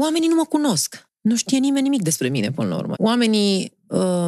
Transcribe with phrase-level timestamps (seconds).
[0.00, 1.08] oamenii nu mă cunosc.
[1.20, 2.94] Nu știe nimeni nimic despre mine până la urmă.
[2.98, 4.26] Oamenii uh,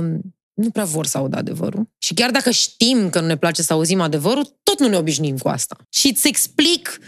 [0.55, 1.89] nu prea vor să audă adevărul.
[1.99, 5.39] Și chiar dacă știm că nu ne place să auzim adevărul, tot nu ne obișnuim
[5.39, 5.77] cu asta.
[5.89, 6.99] Și îți explic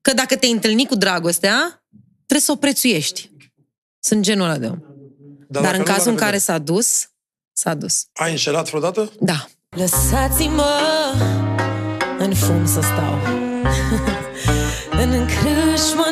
[0.00, 1.84] că dacă te întâlni cu dragostea,
[2.16, 3.30] trebuie să o prețuiești.
[3.98, 4.78] Sunt genul ăla de om.
[4.78, 6.58] Dar, Dar dacă în nu, cazul în la care revedere.
[6.58, 7.08] s-a dus,
[7.52, 8.06] s-a dus.
[8.12, 9.12] Ai înșelat vreodată?
[9.20, 9.46] Da.
[9.68, 10.70] Lăsați-mă
[12.18, 13.18] în fum să stau
[15.02, 16.04] În crâșmă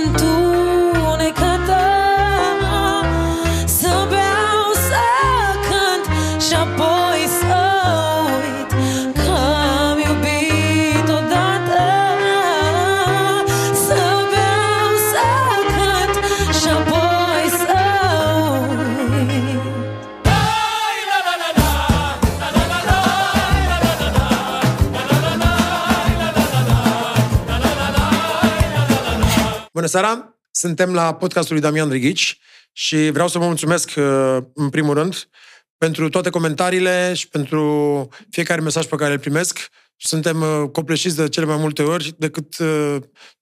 [29.83, 30.39] Bună seara!
[30.51, 32.39] Suntem la podcastul lui Damian Drighici
[32.73, 35.29] și vreau să vă mulțumesc uh, în primul rând
[35.79, 39.59] pentru toate comentariile și pentru fiecare mesaj pe care îl primesc.
[39.97, 42.97] Suntem uh, copleșiți de cele mai multe ori decât, uh,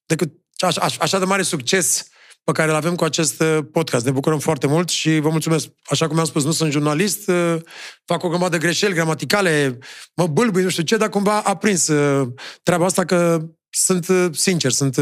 [0.06, 2.08] decât așa, așa de mare succes
[2.44, 4.04] pe care îl avem cu acest uh, podcast.
[4.04, 5.68] Ne bucurăm foarte mult și vă mulțumesc.
[5.84, 7.56] Așa cum am spus, nu sunt jurnalist, uh,
[8.04, 9.78] fac o grămadă de greșeli gramaticale,
[10.14, 12.28] mă bâlbâi, nu știu ce, dar cumva a prins uh,
[12.62, 14.96] treaba asta că sunt uh, sincer, sunt...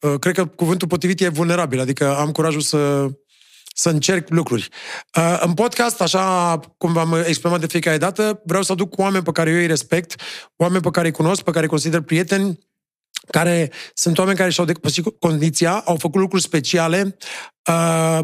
[0.00, 3.06] uh, Uh, cred că cuvântul potrivit e vulnerabil, adică am curajul să,
[3.74, 4.68] să încerc lucruri.
[5.16, 9.32] Uh, În podcast, așa cum v-am exprimat de fiecare dată, vreau să aduc oameni pe
[9.32, 10.20] care eu îi respect,
[10.56, 12.58] oameni pe care îi cunosc, pe care îi consider prieteni,
[13.30, 17.16] care sunt oameni care și-au depășit condiția, au făcut lucruri speciale,
[17.68, 18.20] uh,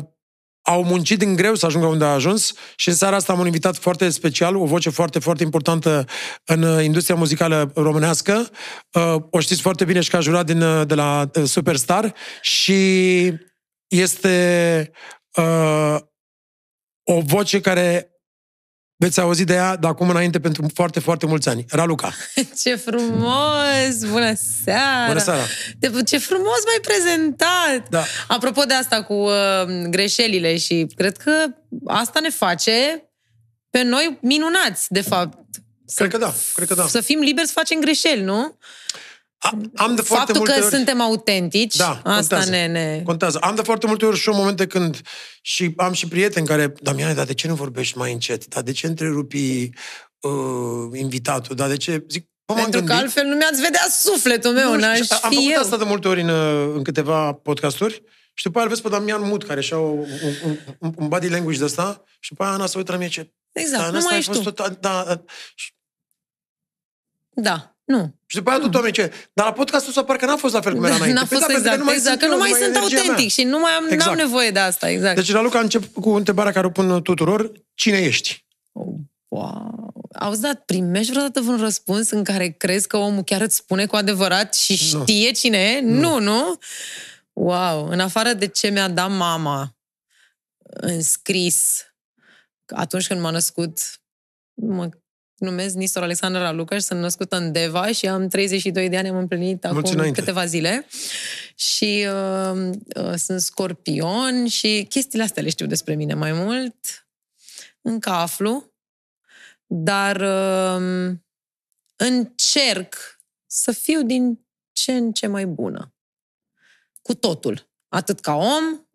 [0.67, 3.47] au muncit din greu să ajungă unde a ajuns și în seara asta am un
[3.47, 6.07] invitat foarte special, o voce foarte, foarte importantă
[6.45, 8.49] în uh, industria muzicală românească.
[8.93, 12.15] Uh, O știți foarte bine și că a jurat din, uh, de la uh, Superstar
[12.41, 13.33] și
[13.89, 14.91] este
[15.37, 15.97] uh,
[17.03, 18.14] o voce care
[19.05, 21.65] veți auzi de ea de acum înainte pentru foarte, foarte mulți ani.
[21.69, 22.13] Raluca.
[22.63, 24.05] Ce frumos!
[24.11, 24.33] Bună
[24.65, 25.07] seara!
[25.07, 25.43] Bună seara!
[25.79, 27.89] De, ce frumos m-ai prezentat!
[27.91, 28.05] Da.
[28.29, 29.33] Apropo de asta cu uh,
[29.89, 31.47] greșelile și cred că
[31.87, 33.09] asta ne face
[33.71, 35.39] pe noi minunați, de fapt.
[35.95, 36.87] Cred că da, cred că da.
[36.87, 38.59] Să fim liberi să facem greșeli, nu?
[39.45, 40.75] A- Am de foarte Faptul multe că ori...
[40.75, 42.51] suntem autentici, Da, asta contează.
[42.51, 43.03] ne, ne...
[43.05, 43.39] Contează.
[43.39, 45.01] Am de foarte multe ori și eu momente când
[45.43, 48.47] și am și prieteni care, Damiane, dar de ce nu vorbești mai încet?
[48.47, 49.71] Dar de ce întrerupi
[50.21, 51.57] uh, invitatul?
[51.57, 52.05] Dar de ce?
[52.09, 53.03] Zic, bă, m-am Pentru că gândit.
[53.05, 55.61] altfel nu mi-ați vedea sufletul meu, Nu știu, n-aș și am fi făcut eu.
[55.61, 58.03] asta de multe ori în, uh, în câteva podcasturi
[58.35, 59.99] și după aia îl vezi pe Damian Mut, care și-a un,
[60.45, 63.11] un, un, un body language de ăsta și după aia Ana se uită la mine
[63.11, 63.33] ce...
[63.53, 64.51] Exact, "Da, în nu ăsta mai ai ești fost tu.
[64.51, 65.23] Tot, da, da.
[65.55, 65.73] Și,
[67.37, 68.15] Da, nu.
[68.27, 69.13] și după aia tot oamenii ce...
[69.33, 71.19] Dar la podcastul ăsta parcă n-a fost la fel cum era înainte.
[71.21, 73.01] N-a Păi fost da, pentru exact, mai exact, că eu, nu mai sunt energia mea.
[73.01, 74.05] autentic și nu mai am, Exact.
[74.05, 75.17] n-am nevoie de asta, exact.
[75.17, 77.53] Deci, Raluca, încep cu întrebarea care o pun tuturor.
[77.75, 78.45] Cine ești?
[78.73, 78.87] Oh,
[79.29, 79.93] wow.
[80.19, 83.97] Auzi, dar primești vreodată vreun răspuns în care crezi că omul chiar îți spune cu
[83.97, 85.01] adevărat și Nu.
[85.01, 85.81] știe cine e?
[85.81, 86.59] Nu, nu?
[87.33, 87.87] Wow!
[87.89, 89.77] În afară de ce mi-a dat mama
[90.59, 91.85] în scris
[92.67, 93.79] atunci când m-a născut,
[94.55, 94.89] mă
[95.37, 99.17] numesc Nistor Alexandra Ralucaș și sunt născută în Deva și am 32 de ani, am
[99.17, 100.21] împlinit Mulți acum înainte.
[100.21, 100.87] câteva zile.
[101.55, 107.09] Și uh, uh, sunt scorpion și chestiile astea le știu despre mine mai mult.
[107.81, 108.73] Încă aflu.
[109.67, 111.17] Dar uh,
[111.97, 112.95] încerc
[113.47, 115.95] să fiu din ce în ce mai bună.
[117.03, 117.69] Cu totul.
[117.89, 118.87] Atât ca om,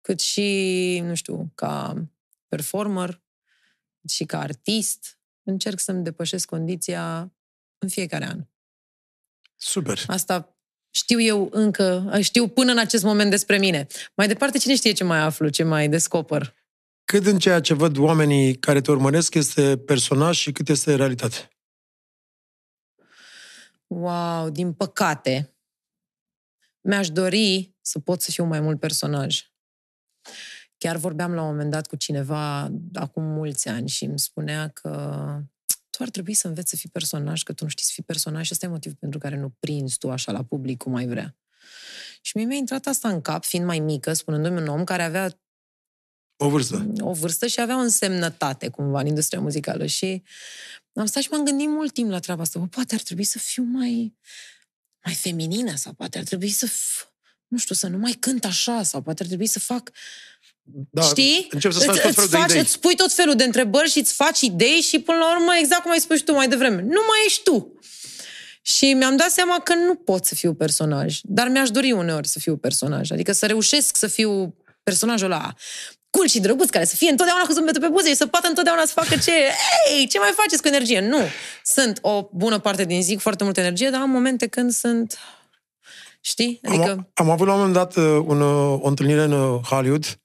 [0.00, 1.94] cât și, nu știu, ca
[2.48, 3.23] performer, cât
[4.08, 5.18] și ca artist.
[5.42, 7.32] Încerc să-mi depășesc condiția
[7.78, 8.46] în fiecare an.
[9.56, 10.04] Super.
[10.06, 10.58] Asta
[10.90, 13.86] știu eu încă, știu până în acest moment despre mine.
[14.14, 16.54] Mai departe, cine știe ce mai aflu, ce mai descoper?
[17.04, 21.48] Cât în ceea ce văd oamenii care te urmăresc este personaj și cât este realitate?
[23.86, 25.56] Wow, din păcate,
[26.80, 29.52] mi-aș dori să pot să fiu mai mult personaj.
[30.78, 34.90] Chiar vorbeam la un moment dat cu cineva acum mulți ani și îmi spunea că
[35.90, 38.46] tu ar trebui să înveți să fii personaj, că tu nu știi să fii personaj
[38.46, 41.36] și ăsta e motivul pentru care nu prinzi tu așa la public cum ai vrea.
[42.20, 45.38] Și mie mi-a intrat asta în cap, fiind mai mică, spunându-mi un om care avea
[46.36, 46.92] O vârstă.
[47.00, 50.22] o vârstă și avea o însemnătate cumva în industria muzicală și
[50.94, 52.58] am stat și m-am gândit mult timp la treaba asta.
[52.58, 54.16] Bă, poate ar trebui să fiu mai,
[55.04, 57.12] mai feminină sau poate ar trebui să, f-
[57.46, 59.90] nu știu, să nu mai cânt așa sau poate ar trebui să fac
[60.90, 61.46] Da, Știi?
[61.50, 62.60] Încep să faci îți, tot îți, felul de faci, idei.
[62.60, 65.82] îți pui tot felul de întrebări și îți faci idei și până la urmă, exact
[65.82, 67.78] cum ai spus și tu mai devreme, nu mai ești tu.
[68.62, 72.28] Și Și mi-am dat seama că nu pot să fiu personaj, dar mi-aș dori uneori
[72.28, 73.10] să fiu personaj.
[73.10, 75.54] Adică să reușesc să fiu personajul ăla
[76.10, 78.84] cool și drăguț, care să fie întotdeauna cu zâmbetul pe buze și să poată întotdeauna
[78.84, 79.32] să facă ce...
[79.96, 81.00] Ei, ce mai faceți cu energie?
[81.00, 81.18] Nu.
[81.64, 85.18] Sunt o bună parte din zi cu foarte multă energie, dar am momente când sunt...
[86.20, 86.60] Știi?
[86.68, 86.90] Adică...
[86.90, 90.20] Am, am avut la un moment dat uh, un, uh, o întâlnire în uh, Hollywood,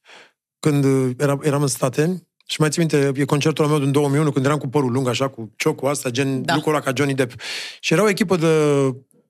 [0.60, 0.86] când
[1.20, 4.58] era, eram în state, și mai țin minte, e concertul meu din 2001, când eram
[4.58, 6.56] cu părul lung, așa, cu ciocul asta, gen da.
[6.56, 7.40] lucrul ăla ca Johnny Depp.
[7.80, 8.48] Și era o echipă de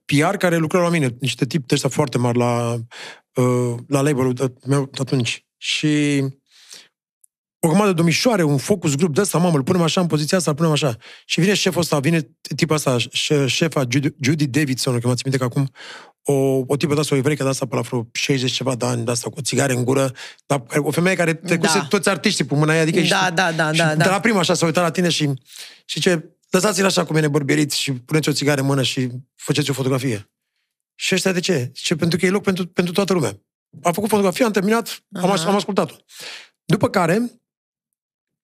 [0.06, 2.76] PR care lucra la mine, niște tipi ăștia foarte mari la,
[3.88, 5.46] la label-ul meu atunci.
[5.58, 6.24] Și
[7.60, 10.38] o grămadă de domnișoare, un focus grup de ăsta, mamă, îl punem așa în poziția
[10.38, 10.98] asta, îl punem așa.
[11.26, 12.98] Și vine șeful ăsta, vine tipul ăsta,
[13.46, 15.70] șefa Judy, Judy Davidson, că mă minte că acum
[16.24, 18.86] o, o tipă de asta, o evreică de asta pe la vreo 60 ceva de
[18.86, 20.12] ani, de asta, cu o țigare în gură,
[20.46, 21.86] dar o femeie care trecuse da.
[21.86, 24.40] toți artiștii pe mâna ei, adică da, și, da, da, și da, de la prima
[24.40, 25.34] așa s-a uitat la tine și,
[25.86, 29.70] și ce, lăsați-l așa cu mine bărbierit și puneți o țigară în mână și faceți
[29.70, 30.32] o fotografie.
[30.96, 31.72] Și ăștia de ce?
[31.74, 33.42] Ce pentru că e loc pentru, pentru toată lumea.
[33.84, 35.96] Am făcut fotografia, am terminat, am, am ascultat-o.
[36.66, 37.42] După care,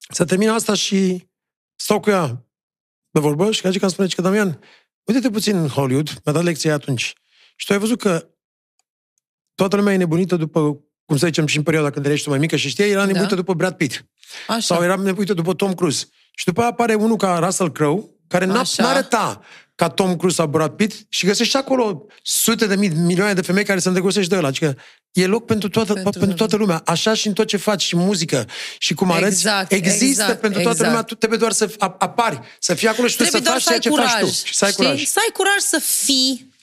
[0.10, 1.28] să termină asta și
[1.76, 2.46] stau cu ea
[3.10, 4.60] de vorbă și că îmi spune că Damian,
[5.04, 7.14] uite-te puțin în Hollywood, mi-a dat lecția atunci.
[7.56, 8.28] Și tu ai văzut că
[9.56, 10.60] toată lumea e nebunită după,
[11.06, 13.36] cum să zicem, și în perioada când ești mai mică și știi, era nebunită da.
[13.36, 14.06] după Brad Pitt.
[14.48, 14.60] Așa.
[14.60, 16.06] Sau era nebunită după Tom Cruise.
[16.36, 19.42] Și după aia apare unul ca Russell Crowe, care n-a, n-arăta
[19.76, 23.64] ca Tom Cruise sau Brad Pitt și găsești acolo sute de mii, milioane de femei
[23.64, 24.48] care se îndrăgostești de ăla.
[24.48, 24.78] Adică
[25.12, 26.82] e loc pentru toată, pentru, pentru toată lumea.
[26.86, 28.48] Așa și în tot ce faci, și muzică,
[28.78, 30.90] și cum arăți, exact, există exact, pentru toată exact.
[30.90, 31.04] lumea.
[31.04, 33.90] Tu trebuie doar să apari, să fii acolo și trebuie tu să faci ceea ce
[33.90, 34.28] curaj, faci tu.
[34.46, 35.04] Și să ai curaj.
[35.04, 36.54] Să ai curaj să fii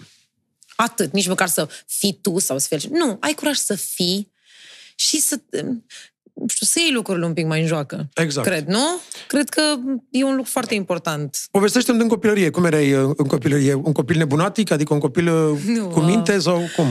[0.83, 2.89] atât, nici măcar să fii tu sau să fii...
[2.93, 4.33] Nu, ai curaj să fii
[4.95, 5.41] și să
[6.49, 8.09] știu, să iei lucrurile un pic mai în joacă.
[8.15, 8.47] Exact.
[8.47, 9.01] Cred, nu?
[9.29, 9.63] Cred că
[10.11, 11.39] e un lucru foarte important.
[11.51, 12.51] Povestește-mi din copilărie.
[12.51, 13.75] Cum erai uh, în copilărie?
[13.75, 14.71] Un copil nebunatic?
[14.71, 16.87] Adică un copil uh, nu, cu minte sau cum?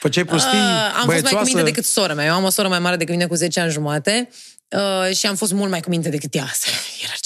[0.00, 0.58] Făceai prostii?
[0.58, 2.26] Uh, am fost mai cu minte decât sora mea.
[2.26, 4.28] Eu am o soră mai mare decât mine cu 10 ani jumate.
[4.68, 6.46] Uh, și am fost mult mai cu minte decât ea.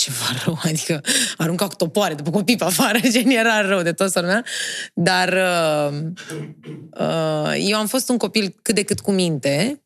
[0.08, 1.00] Asta era ceva rău, adică
[1.37, 4.44] arunca cu topoare după copii pe afară, gen era rău de tot mea.
[4.94, 5.99] Dar uh,
[6.91, 9.82] uh, eu am fost un copil cât de cât cu minte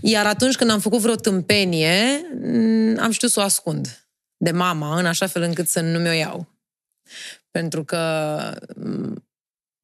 [0.00, 4.98] iar atunci când am făcut vreo tâmpenie, mm, am știut să o ascund de mama,
[4.98, 6.48] în așa fel încât să nu mi-o iau.
[7.50, 8.38] Pentru că
[8.76, 9.24] mm,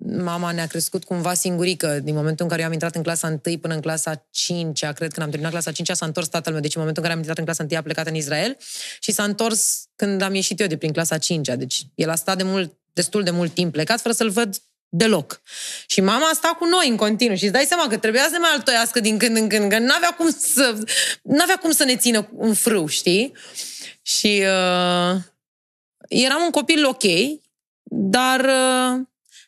[0.06, 2.00] mama ne-a crescut cumva singurică.
[2.02, 5.12] Din momentul în care eu am intrat în clasa 1 până în clasa 5 cred,
[5.12, 6.62] când am terminat clasa 5 s-a întors tatăl meu.
[6.62, 8.56] Deci în momentul în care am intrat în clasa 1 a plecat în Israel
[9.00, 12.36] și s-a întors când am ieșit eu de prin clasa 5 Deci el a stat
[12.36, 14.56] de mult, destul de mult timp plecat, fără să-l văd
[14.88, 15.42] Deloc.
[15.86, 18.50] Și mama sta cu noi în continuu și îți dai seama că trebuia să mai
[18.50, 20.78] altoiască din când în când, că n-avea cum să,
[21.22, 23.32] n-avea cum să ne țină un frâu, știi?
[24.02, 25.16] Și uh,
[26.08, 27.02] eram un copil ok,
[27.82, 29.00] dar uh,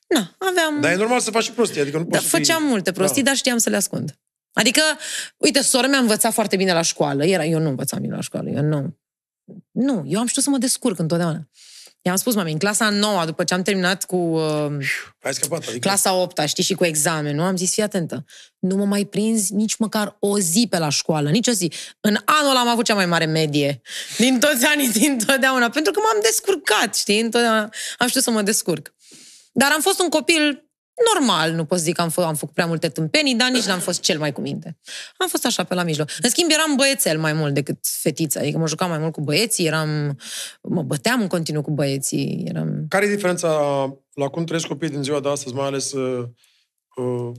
[0.09, 0.81] na, aveam...
[0.81, 2.69] Dar e normal să faci și prostii, adică nu poți da, făceam fii...
[2.69, 3.29] multe prostii, da.
[3.29, 4.19] dar știam să le ascund.
[4.53, 4.83] Adică,
[5.37, 7.25] uite, sora mea a învățat foarte bine la școală.
[7.25, 8.97] Era, eu nu învățam bine la școală, eu nu.
[9.71, 11.49] Nu, eu am știut să mă descurc întotdeauna.
[12.03, 14.67] I-am spus, mami, în clasa 9 după ce am terminat cu uh,
[15.23, 15.79] Ai scăpat, adică...
[15.79, 18.25] clasa 8 știi, și cu examenul, am zis, fii atentă,
[18.59, 21.73] nu mă mai prinzi nici măcar o zi pe la școală, nici o zi.
[22.01, 23.81] În anul ăla am avut cea mai mare medie
[24.17, 28.43] din toți anii, din totdeauna, pentru că m-am descurcat, știi, întotdeauna am știut să mă
[28.43, 28.95] descurc.
[29.59, 30.71] Dar am fost un copil
[31.15, 33.65] normal, nu pot să zic că am, fă, am făcut prea multe tâmpenii, dar nici
[33.65, 34.79] n-am fost cel mai cu minte.
[35.17, 36.11] Am fost așa pe la mijloc.
[36.23, 39.67] În schimb, eram băiețel mai mult decât fetiță, adică mă jucam mai mult cu băieții,
[39.67, 40.19] eram,
[40.63, 42.45] mă băteam în continuu cu băieții.
[42.47, 42.87] Eram...
[42.89, 43.49] Care e diferența
[44.15, 46.29] la cum trăiesc copiii din ziua de astăzi, mai ales uh,
[46.97, 47.33] uh,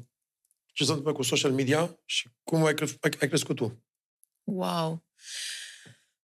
[0.74, 3.84] ce se întâmplă cu social media și cum ai, cre- ai, ai crescut tu?
[4.44, 5.04] Wow!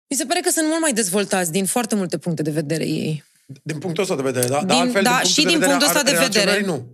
[0.08, 3.24] Mi se pare că sunt mult mai dezvoltați din foarte multe puncte de vedere ei.
[3.62, 4.58] Din punctul ăsta de vedere, da?
[4.58, 6.60] Din, Dar altfel, da, din și din punctul ăsta de vedere.
[6.60, 6.86] Nu.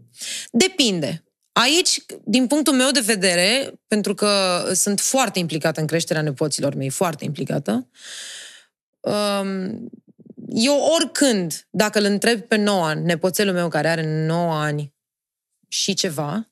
[0.50, 1.24] Depinde.
[1.52, 6.88] Aici, din punctul meu de vedere, pentru că sunt foarte implicată în creșterea nepoților mei,
[6.88, 7.88] foarte implicată,
[9.00, 9.90] um,
[10.48, 14.94] eu oricând, dacă îl întreb pe 9 ani, nepoțelul meu care are 9 ani
[15.68, 16.50] și ceva,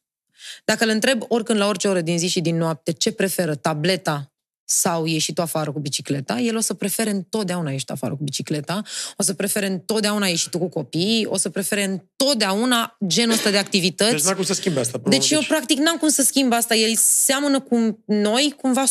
[0.65, 4.33] dacă îl întreb oricând la orice oră din zi și din noapte ce preferă, tableta
[4.71, 8.83] sau ieșit afară cu bicicleta, el o să prefere întotdeauna ieșit afară cu bicicleta,
[9.17, 14.11] o să prefere întotdeauna ieșit cu copiii, o să prefere întotdeauna genul ăsta de activități.
[14.11, 15.01] Deci n-am cum să schimbe asta.
[15.05, 16.75] Deci eu practic n-am cum să schimb asta.
[16.75, 18.85] El seamănă cu noi cumva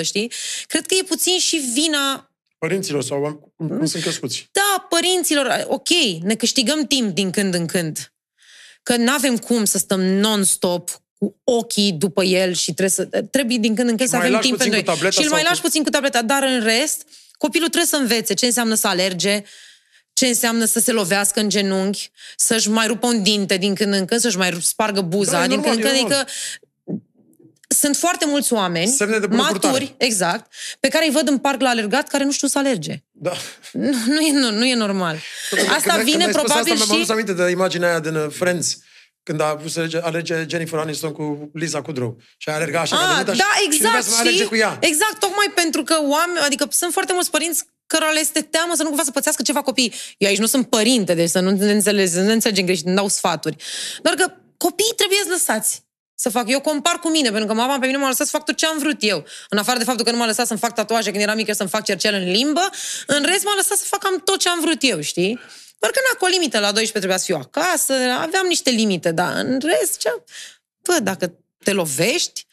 [0.00, 0.32] 100%, știi?
[0.66, 4.48] Cred că e puțin și vina Părinților sau cum, cum sunt crescuți.
[4.52, 5.88] Da, părinților, ok,
[6.22, 8.12] ne câștigăm timp din când în când.
[8.82, 13.58] Că nu avem cum să stăm non-stop cu ochii după el și trebuie să trebuie
[13.58, 15.10] din când în când să avem timp pentru el.
[15.10, 15.66] Și îl mai lași cu...
[15.66, 17.02] puțin cu tableta, dar în rest,
[17.38, 19.42] copilul trebuie să învețe ce înseamnă să alerge,
[20.12, 24.04] ce înseamnă să se lovească în genunchi, să-și mai rupă un dinte din când în
[24.04, 26.08] când, să-și mai spargă buza Da, e din normal, când în e când.
[26.10, 26.20] normal.
[26.20, 26.32] Adică
[27.68, 29.94] sunt foarte mulți oameni Semne de bună maturi, purtare.
[29.98, 33.02] exact, pe care îi văd în parc la alergat care nu știu să alerge.
[33.10, 33.32] Da.
[33.72, 35.16] Nu, nu, e, nu, nu e normal.
[35.76, 37.12] Asta Când- vine când ai spus probabil asta, Mi-am adus și...
[37.12, 38.78] aminte de imaginea aia din uh, Friends,
[39.28, 42.16] când a avut să alege, alege Jennifer Aniston cu Lisa Kudrow.
[42.36, 44.10] Și a alergat așa, Ah, ca de mult, da, așa, și după aia exact, să
[44.10, 44.48] mai alerge știi?
[44.48, 44.78] cu ea.
[44.80, 48.82] Exact, tocmai pentru că oameni, adică sunt foarte mulți părinți cărora le este teamă să
[48.82, 49.92] nu cumva să pățească ceva copii.
[50.18, 52.86] Eu aici nu sunt părinte, deci să nu ne înțeles, să nu ne înțelegem greșit,
[52.86, 53.56] nu dau sfaturi.
[54.02, 55.82] Doar că copiii trebuie lăsați
[56.14, 56.44] să fac.
[56.50, 58.66] Eu compar cu mine, pentru că mama pe mine m-a lăsat să fac tot ce
[58.66, 59.24] am vrut eu.
[59.48, 61.68] În afară de faptul că nu m-a lăsat să-mi fac tatuaje când eram mică, să-mi
[61.68, 62.68] fac cercel în limbă,
[63.06, 65.40] în rest m-a lăsat să fac cam tot ce am vrut eu, știi?
[65.78, 69.10] Doar că n-a cu o limită, la 12 trebuia să fiu acasă, aveam niște limite,
[69.12, 70.08] dar în rest, ce...
[70.82, 71.32] Bă, dacă
[71.64, 72.46] te lovești,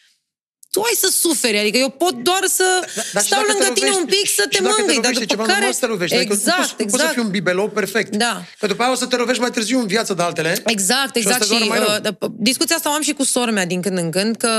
[0.72, 3.74] tu ai să suferi, adică eu pot doar să Dar și stau dacă te lângă
[3.74, 5.54] tine lovești- un pic să și te dacă mângâi, dar lovești după ceva, care...
[5.54, 6.16] normal să te lovești.
[6.16, 7.14] Adică nu Exact, poți, nu poți să exact.
[7.14, 8.16] fii un bibelou perfect.
[8.16, 8.44] Da.
[8.60, 10.62] Că după aia o să te lovești mai târziu în viață de altele.
[10.66, 11.42] Exact, Și exact.
[11.42, 12.16] asta Și, doar mai rău.
[12.20, 14.50] uh, discuția asta o am și cu sora mea din când în când, că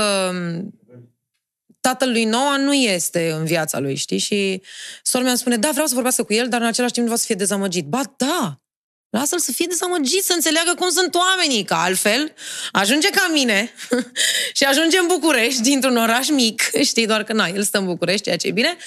[1.87, 4.17] um, tatăl lui Noa nu este în viața lui, știi?
[4.17, 4.61] Și
[5.03, 7.13] sora mea îmi spune, da, vreau să vorbească cu el, dar în același timp nu
[7.13, 7.85] vreau să fie dezamăgit.
[7.85, 8.61] Ba, da!
[9.09, 12.33] Lasă-l să fie dezamăgit, să înțeleagă cum sunt oamenii, că altfel
[12.71, 13.73] ajunge ca mine
[14.57, 18.23] și ajunge în București, dintr-un oraș mic, știi, doar că na, el stă în București,
[18.23, 18.77] ceea ce e bine,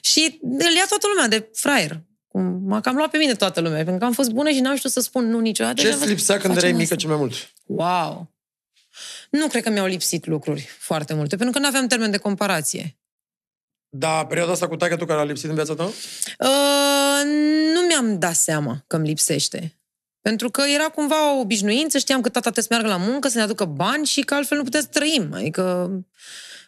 [0.00, 2.00] și îl ia toată lumea de fraier.
[2.28, 4.76] Cum M-a cam luat pe mine toată lumea, pentru că am fost bună și n-am
[4.76, 5.80] știut să spun nu niciodată.
[5.80, 6.94] Ce Și îți am lipsea când facem erai mică asta.
[6.94, 7.52] cel mai mult?
[7.66, 8.37] Wow!
[9.30, 12.98] Nu cred că mi-au lipsit lucruri foarte multe, pentru că nu aveam termen de comparație.
[13.88, 15.84] Da, perioada asta cu taică tu care a lipsit în viața ta?
[15.84, 17.24] Uh,
[17.74, 19.78] nu mi-am dat seama că îmi lipsește.
[20.20, 23.36] Pentru că era cumva o obișnuință, știam că tata trebuie să meargă la muncă, să
[23.36, 25.32] ne aducă bani și că altfel nu putea să trăim.
[25.32, 25.90] Adică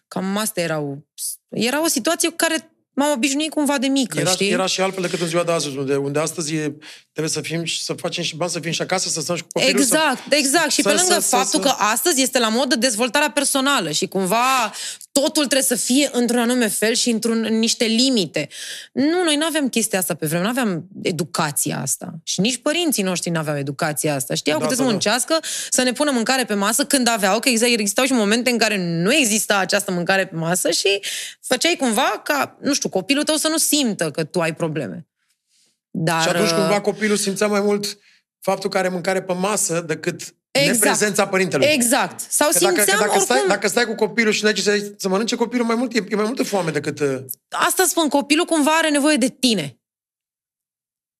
[0.09, 1.07] cam asta erau.
[1.49, 4.50] Era o situație cu care m-am obișnuit cumva de mică, Era, știi?
[4.50, 6.76] era și altfel decât în ziua de astăzi, unde, unde astăzi e,
[7.12, 9.42] trebuie să fim și să facem și bani, să fim și acasă, să stăm și
[9.42, 9.80] cu copilul.
[9.80, 10.35] Exact, să...
[10.37, 10.70] exact.
[10.70, 13.90] Și să- pe lângă să- să- faptul să- că astăzi este la modă dezvoltarea personală
[13.90, 14.73] și cumva
[15.12, 18.49] totul trebuie să fie într-un anume fel și într-un, în niște limite.
[18.93, 22.14] Nu, noi nu aveam chestia asta pe vreme, nu aveam educația asta.
[22.23, 24.35] Și nici părinții noștri nu aveau educația asta.
[24.35, 27.38] Știau Da, că trebuie da, să muncească, să ne pună mâncare pe masă când aveau,
[27.38, 31.00] că exact, existau și momente în care nu exista această mâncare pe masă și
[31.40, 35.07] făceai cumva ca, nu știu, copilul tău să nu simtă că tu ai probleme.
[35.90, 37.99] Dar, Și atunci uh, cumva copilul simțea mai mult
[38.40, 40.78] faptul că are mâncare pe masă decât Exact.
[40.78, 41.66] neprezența părintelui.
[41.66, 42.21] Exact.
[42.28, 43.37] Sau Că dacă, simțeam că dacă, oricum...
[43.37, 46.14] stai, dacă stai cu copilul și n-ai să, să mănânce copilul mai mult, e, e
[46.14, 47.00] mai multă foame decât...
[47.00, 49.80] uh, asta spun, copilul cumva are nevoie de tine.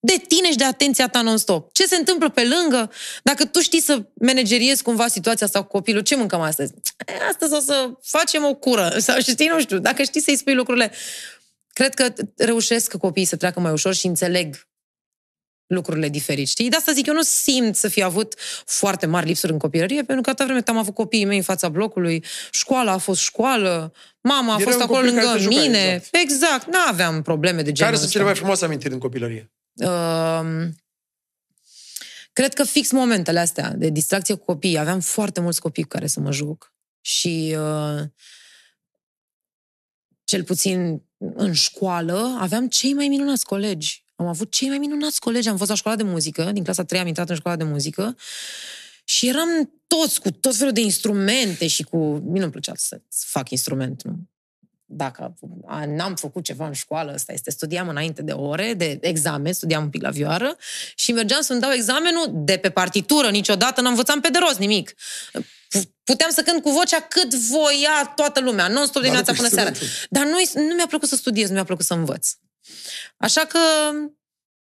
[0.03, 1.73] De tine și de atenția ta non-stop.
[1.73, 2.91] Ce se întâmplă pe lângă?
[3.23, 6.73] Dacă tu știi să manageriezi cumva situația asta cu copilul, ce mâncăm astăzi?
[7.07, 8.95] E, astăzi o să facem o cură.
[8.99, 10.93] Sau știi, nu știu, dacă știi să-i spui lucrurile.
[11.73, 14.69] Cred că reușesc copiii să treacă mai ușor și înțeleg
[15.71, 16.69] lucrurile diferit, știi?
[16.69, 18.35] De asta zic, eu nu simt să fi avut
[18.67, 21.43] foarte mari lipsuri în copilărie, pentru că atâta vreme cât am avut copiii mei în
[21.43, 25.39] fața blocului, școala a fost școală, mama a Era fost un acolo copil care lângă
[25.39, 25.79] te jucai, mine.
[25.95, 26.15] exact.
[26.15, 28.13] Exact, nu aveam probleme de genul Care sunt ăsta.
[28.13, 29.51] cele mai frumoase amintiri din copilărie?
[29.75, 30.69] Uh,
[32.33, 34.79] cred că fix momentele astea de distracție cu copiii.
[34.79, 36.73] Aveam foarte mulți copii cu care să mă joc.
[37.01, 38.03] Și uh,
[40.25, 41.03] cel puțin
[41.35, 44.05] în școală aveam cei mai minunați colegi.
[44.21, 45.49] Am avut cei mai minunați colegi.
[45.49, 48.17] Am fost la școala de muzică, din clasa 3 am intrat în școala de muzică
[49.05, 51.97] și eram toți cu tot felul de instrumente și cu...
[51.97, 54.19] Mie nu-mi plăcea să fac instrument, nu?
[54.85, 55.35] Dacă
[55.67, 59.83] a, n-am făcut ceva în școală, ăsta este, studiam înainte de ore, de examen, studiam
[59.83, 60.57] un pic la vioară
[60.95, 64.95] și mergeam să-mi dau examenul de pe partitură, niciodată n-am învățat pe de rost nimic.
[66.05, 69.49] Puteam să cânt cu vocea cât voia toată lumea, non-stop Dar nu dimineața cu până
[69.49, 69.69] seara.
[69.69, 70.09] instrumentul.
[70.11, 72.33] Dar nu, nu mi-a plăcut să studiez, nu mi-a plăcut să învăț.
[73.17, 73.59] Așa că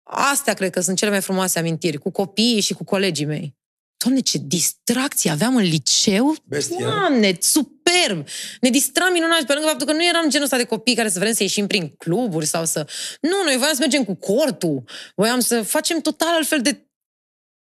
[0.04, 3.56] astea cred că sunt cele mai frumoase amintiri, cu copiii și cu colegii mei.
[3.98, 6.36] Doamne, ce distracție aveam în liceu!
[6.44, 6.86] Bestia.
[6.90, 8.28] Doamne, superb!
[8.62, 11.10] Ne distram minunat și pe lângă faptul că nu eram genul ăsta de copii care
[11.10, 12.88] să vrem să ieșim prin cluburi sau să...
[13.22, 14.84] Nu, noi voiam să mergem cu cortul,
[15.16, 16.88] voiam să facem total altfel de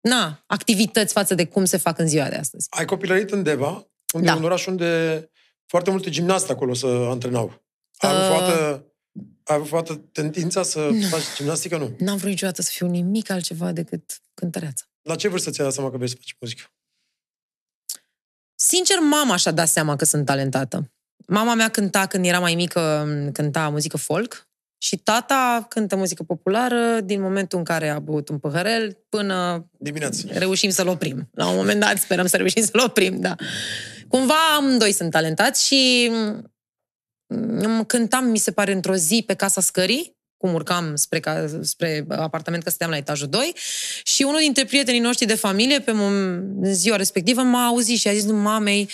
[0.01, 2.67] na, activități față de cum se fac în ziua de astăzi.
[2.69, 4.33] Ai copilărit în Deva, unde Da.
[4.33, 5.29] e un oraș unde
[5.65, 7.63] foarte multe gimnaste acolo să antrenau.
[7.97, 8.27] Ai avut Uh.
[8.27, 8.85] vreodată,
[9.43, 11.77] ai avut vreodată tendința să faci gimnastică?
[11.77, 11.95] Nu.
[11.97, 14.83] N-am vrut niciodată să fiu nimic altceva decât cântăreață.
[15.01, 16.63] La ce vârstă ți-ai dat seama că vrei să faci muzică?
[18.55, 20.91] Sincer, mama și-a dat seama că sunt talentată.
[21.27, 26.99] Mama mea cânta când era mai mică, cânta muzică folk și tata cântă muzică populară
[27.01, 30.27] din momentul în care a băut un păhărel până Dimineața.
[30.31, 31.29] reușim să-l oprim.
[31.33, 33.35] La un moment dat sperăm să reușim să-l oprim, da.
[34.07, 36.54] Cumva amândoi sunt talentați și mm,
[37.87, 42.63] cântam, mi se pare, într-o zi pe Casa Scării, cum urcam spre, ca, spre apartament,
[42.63, 43.55] că stăteam la etajul 2,
[44.03, 48.07] și unul dintre prietenii noștri de familie, pe mom- în ziua respectivă, m-a auzit și
[48.07, 48.89] a zis mamei,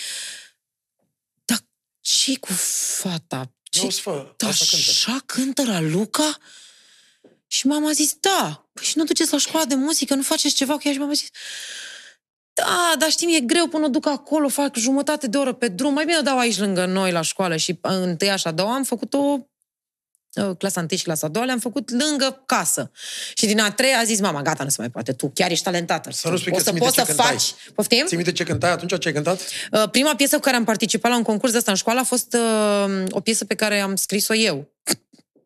[1.44, 1.58] dar
[2.00, 2.52] ce cu
[2.98, 3.52] fata?
[3.62, 4.86] Ce, Nu, sfă, da, asta cântă.
[4.90, 6.38] așa cântă la Luca?
[7.46, 8.66] Și mama a zis, da.
[8.72, 10.92] Păi și nu duceți la școala de muzică, nu faceți ceva cu ea?
[10.92, 11.28] Și mama a zis,
[12.62, 15.94] da, dar știm, e greu până o duc acolo, fac jumătate de oră pe drum,
[15.94, 17.56] mai bine o dau aici lângă noi la școală.
[17.56, 21.44] Și în întâia și a doua am făcut-o uh, clasa 1 și clasa a doua
[21.44, 22.90] le-am făcut lângă casă.
[23.34, 25.64] Și din a treia a zis, mama, gata, nu se mai poate, tu chiar ești
[25.64, 26.10] talentată.
[26.10, 27.32] Să nu spui o că să ții minte poți să ce cântai.
[27.32, 27.72] faci.
[27.74, 28.06] Poftim?
[28.06, 28.98] Ții minte ce cântai atunci?
[28.98, 29.40] Ce ai cântat?
[29.72, 32.04] Uh, Prima piesă cu care am participat la un concurs de asta în școală a
[32.04, 34.72] fost uh, o piesă pe care am scris-o eu.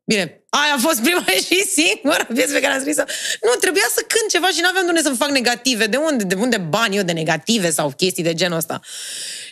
[0.04, 3.02] Bine, aia a fost prima și singura piesă pe care am scris-o.
[3.42, 5.86] Nu, trebuia să cânt ceva și n-aveam de unde să-mi fac negative.
[5.86, 6.24] De unde?
[6.24, 8.80] De unde bani eu de negative sau chestii de genul ăsta?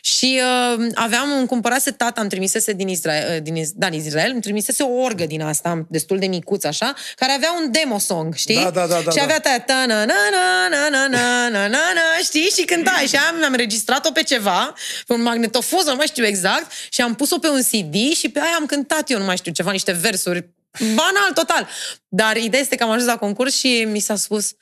[0.01, 0.41] Și
[0.77, 4.31] uh, aveam, îmi cumpărase tata, îmi trimisese din Israel, uh, din, Is- da, din Israel,
[4.33, 8.35] îmi trimisese o orgă din asta, destul de micuț așa, care avea un demo song,
[8.35, 8.55] știi?
[8.63, 9.23] Da, da, da, da, și da.
[9.23, 12.51] avea ta ta na na na na na na na na na știi?
[12.57, 13.07] Și cântai.
[13.07, 14.75] Și am, am înregistrat-o pe ceva,
[15.07, 18.39] pe un magnetofon, nu mai știu exact, și am pus-o pe un CD și pe
[18.39, 20.49] aia am cântat eu, nu mai știu, ceva, niște versuri.
[20.81, 21.69] Banal, total.
[22.09, 24.53] Dar ideea este că am ajuns la concurs și mi s-a spus,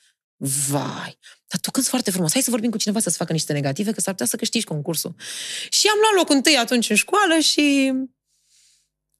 [0.68, 3.92] vai, dar tu cânti foarte frumos, hai să vorbim cu cineva să-ți facă niște negative,
[3.92, 5.14] că s-ar putea să câștigi concursul.
[5.68, 7.92] Și am luat locul întâi atunci în școală și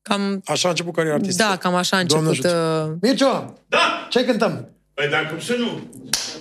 [0.03, 1.49] cam, Așa a început cariera artistică.
[1.49, 2.51] da, cam așa a Doamne început.
[2.51, 2.89] ajută.
[2.93, 4.07] uh, Mircea, Da!
[4.11, 4.69] ce cântăm?
[4.95, 5.91] Păi dar cum să nu?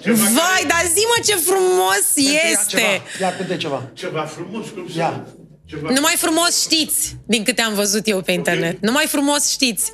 [0.01, 2.67] Ceva, Vai, care- dar zi-mă ce frumos Ia este!
[2.77, 2.88] ceva.
[3.20, 3.89] Ia cânte ceva.
[3.93, 5.10] Ceva frumos, cum să Ia.
[5.10, 5.39] nu?
[5.65, 5.89] Ceva...
[5.91, 8.81] Numai frumos știți, din câte am văzut eu pe internet.
[8.81, 9.91] Numai frumos știți.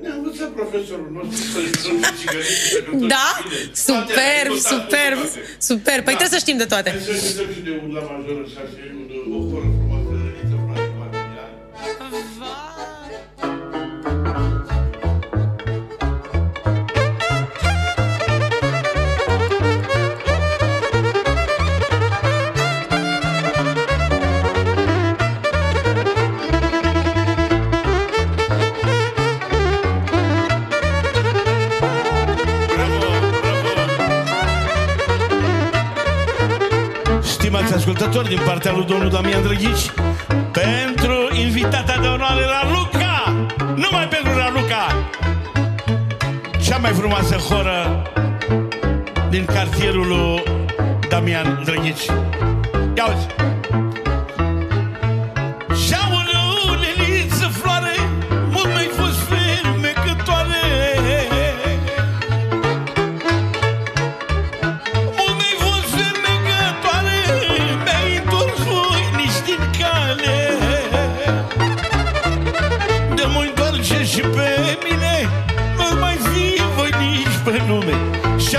[0.00, 1.58] Ne-a învățat profesorul nostru să
[3.14, 3.28] Da?
[3.72, 5.18] Superb, superb,
[5.58, 6.04] superb.
[6.04, 6.90] Păi trebuie să știm de toate.
[7.04, 8.00] Să știm de un la
[37.88, 39.90] ascultători, din partea lui domnul Damian Drăghici,
[40.52, 45.10] pentru invitata de onoare la Luca, numai pentru la Luca,
[46.62, 48.02] cea mai frumoasă horă
[49.30, 50.42] din cartierul lui
[51.08, 52.04] Damian Drăghici.
[52.96, 53.55] Ia uzi!
[74.46, 75.14] Pe mine
[75.78, 77.96] Nu mai fi voinici pe nume
[78.44, 78.54] Și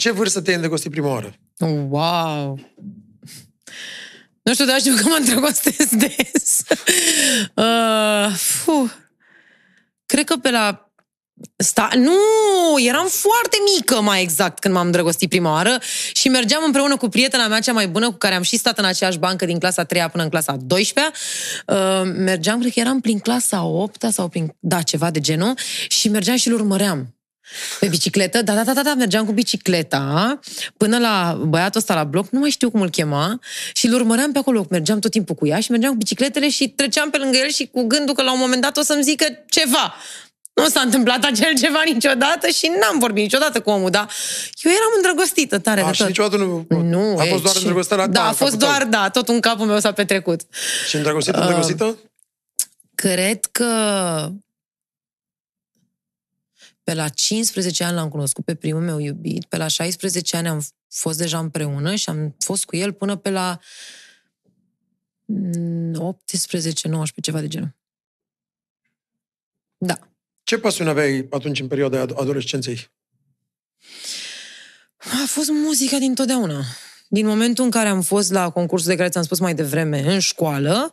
[0.00, 1.34] ce vârstă te-ai îndrăgostit prima oară?
[1.88, 2.58] Wow!
[4.42, 6.62] Nu știu, dar știu că mă îndrăgostesc des.
[7.54, 8.90] Uh, fuh.
[10.06, 10.90] Cred că pe la...
[11.56, 11.88] Sta...
[11.94, 12.80] Nu!
[12.86, 15.78] Eram foarte mică, mai exact, când m-am îndrăgostit prima oară
[16.12, 18.84] și mergeam împreună cu prietena mea cea mai bună, cu care am și stat în
[18.84, 21.14] aceeași bancă din clasa 3 până în clasa 12
[21.66, 24.56] uh, Mergeam, cred că eram prin clasa 8 sau prin...
[24.58, 25.54] Da, ceva de genul.
[25.88, 27.14] Și mergeam și îl urmăream.
[27.80, 30.38] Pe bicicletă, da, da, da, da, da, mergeam cu bicicleta
[30.76, 33.38] până la băiatul ăsta la bloc, nu mai știu cum îl chema,
[33.72, 36.68] și îl urmăream pe acolo, mergeam tot timpul cu ea și mergeam cu bicicletele și
[36.68, 39.26] treceam pe lângă el și cu gândul că la un moment dat o să-mi zică
[39.48, 39.94] ceva.
[40.54, 44.10] Nu s-a întâmplat acel ceva niciodată și n-am vorbit niciodată cu omul, dar
[44.62, 46.06] eu eram îndrăgostită tare A, de și tot.
[46.06, 46.66] niciodată nu...
[46.82, 48.68] Nu, a e, fost doar ce- îndrăgostită la Da, la a fost capul tău.
[48.68, 50.40] doar, da, tot în capul meu s-a petrecut.
[50.88, 51.98] Și îndrăgostită, Uh, îndrăgostită?
[52.94, 53.66] Cred că
[56.90, 60.66] pe la 15 ani l-am cunoscut pe primul meu iubit, pe la 16 ani am
[60.88, 63.58] fost deja împreună și am fost cu el până pe la
[65.24, 67.76] mm, 18-19, ceva de genul.
[69.76, 69.98] Da.
[70.42, 72.90] Ce pasiune aveai atunci în perioada ad- adolescenței?
[74.96, 76.64] A fost muzica din totdeauna.
[77.08, 80.18] Din momentul în care am fost la concursul de care ți-am spus mai devreme, în
[80.18, 80.92] școală,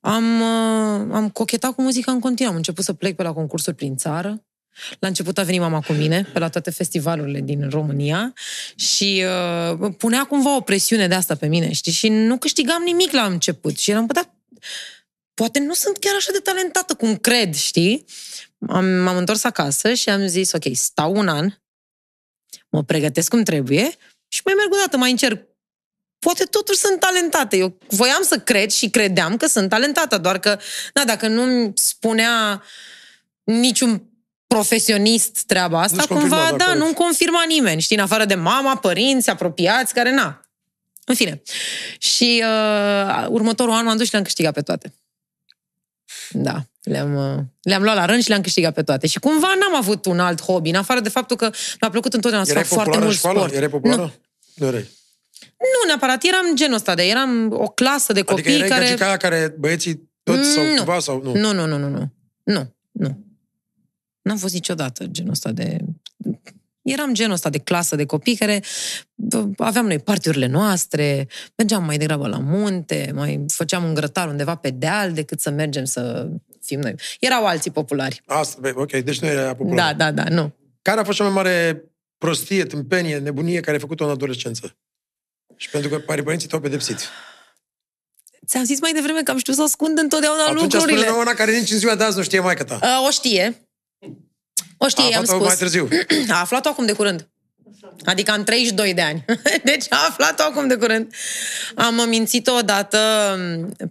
[0.00, 2.50] am, uh, am cochetat cu muzica în continuu.
[2.50, 4.44] Am început să plec pe la concursuri prin țară.
[4.98, 8.32] La început a venit mama cu mine, pe la toate festivalurile din România
[8.74, 9.24] și
[9.80, 11.92] uh, punea cumva o presiune de asta pe mine, știi?
[11.92, 13.78] Și nu câștigam nimic la început.
[13.78, 14.34] Și eram, bă, dar
[15.34, 18.04] poate nu sunt chiar așa de talentată cum cred, știi?
[18.68, 21.52] Am, m-am întors acasă și am zis, ok, stau un an,
[22.68, 23.96] mă pregătesc cum trebuie
[24.28, 25.46] și mai merg o dată, mai încerc.
[26.18, 27.56] Poate totuși sunt talentată.
[27.56, 30.58] Eu voiam să cred și credeam că sunt talentată, doar că,
[30.92, 32.62] da, dacă nu spunea
[33.44, 34.13] niciun
[34.54, 36.84] profesionist treaba asta, Nu-ți confirma, cumva, da, da, corect.
[36.84, 40.40] nu confirma nimeni, știi, în afară de mama, părinți, apropiați, care na.
[41.06, 41.42] În fine.
[41.98, 44.94] Și uh, următorul an m-am dus și le-am câștigat pe toate.
[46.30, 49.06] Da, le-am, uh, le-am luat la rând și le-am câștigat pe toate.
[49.06, 52.46] Și cumva n-am avut un alt hobby, în afară de faptul că mi-a plăcut întotdeauna
[52.46, 53.38] să Erai fac foarte populară în mult școală?
[53.38, 53.54] sport.
[53.54, 54.00] Erai populară?
[54.02, 54.12] Nu,
[54.54, 54.88] Nu erai.
[55.58, 58.84] nu neapărat, eram genul ăsta de, eram o clasă de copii Adică erai care...
[58.84, 60.74] gagica aia care băieții toți sau Nu.
[60.76, 61.32] cumva sau nu?
[61.34, 62.12] Nu, nu, nu, nu, nu.
[62.42, 63.18] Nu, nu.
[64.24, 65.76] N-am fost niciodată genul ăsta de...
[66.82, 68.62] Eram genul ăsta de clasă de copii care
[69.14, 74.54] bă, aveam noi partiurile noastre, mergeam mai degrabă la munte, mai făceam un grătar undeva
[74.54, 76.28] pe deal decât să mergem să
[76.62, 76.94] fim noi.
[77.20, 78.22] Erau alții populari.
[78.26, 79.94] Asta, bă, ok, deci nu era populară.
[79.96, 80.52] Da, da, da, nu.
[80.82, 81.84] Care a fost cea mai mare
[82.18, 84.76] prostie, tâmpenie, nebunie care ai făcut-o în adolescență?
[85.56, 86.98] Și pentru că pare părinții te-au pedepsit.
[88.46, 91.06] Ți-am zis mai devreme că am știut să ascund întotdeauna Atunci lucrurile.
[91.06, 92.78] spune una care nici în ziua de azi nu știe maica ta.
[92.82, 93.63] Uh, o știe.
[94.78, 95.46] O știe, A i-am aflat-o spus.
[95.46, 95.88] mai târziu.
[96.34, 97.28] A aflat-o acum de curând.
[98.04, 99.24] Adică am 32 de ani.
[99.64, 101.14] Deci a aflat-o acum de curând.
[101.74, 102.98] Am mințit-o odată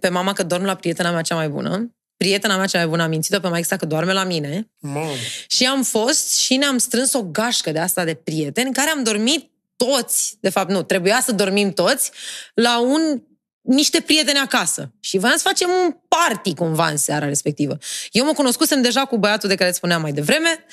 [0.00, 1.94] pe mama că dorm la prietena mea cea mai bună.
[2.16, 4.70] Prietena mea cea mai bună a mințit-o pe maica sa că doarme la mine.
[4.78, 5.12] Mamă.
[5.46, 9.50] Și am fost și ne-am strâns o gașcă de asta de prieteni care am dormit
[9.76, 12.10] toți, de fapt nu, trebuia să dormim toți,
[12.54, 13.22] la un
[13.64, 14.90] niște prieteni acasă.
[15.00, 17.78] Și voiam să facem un party cumva în seara respectivă.
[18.10, 20.64] Eu mă cunoscusem deja cu băiatul de care îți spuneam mai devreme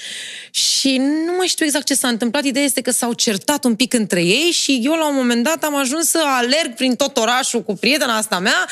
[0.52, 2.44] și nu mai știu exact ce s-a întâmplat.
[2.44, 5.64] Ideea este că s-au certat un pic între ei și eu la un moment dat
[5.64, 8.68] am ajuns să alerg prin tot orașul cu prietena asta mea.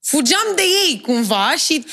[0.00, 1.84] Fugeam de ei cumva și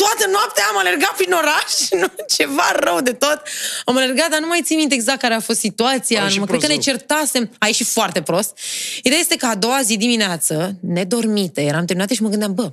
[0.00, 2.06] toată noaptea am alergat prin oraș, nu,
[2.36, 3.42] ceva rău de tot.
[3.84, 6.20] Am alergat, dar nu mai țin minte exact care a fost situația.
[6.20, 6.96] A ieșit Nu, cred că ne prost rău.
[6.96, 7.50] certasem.
[7.58, 8.58] A ieșit foarte prost.
[9.02, 12.72] Ideea este că a doua zi dimineață, nedormite, eram terminate și mă gândeam, bă,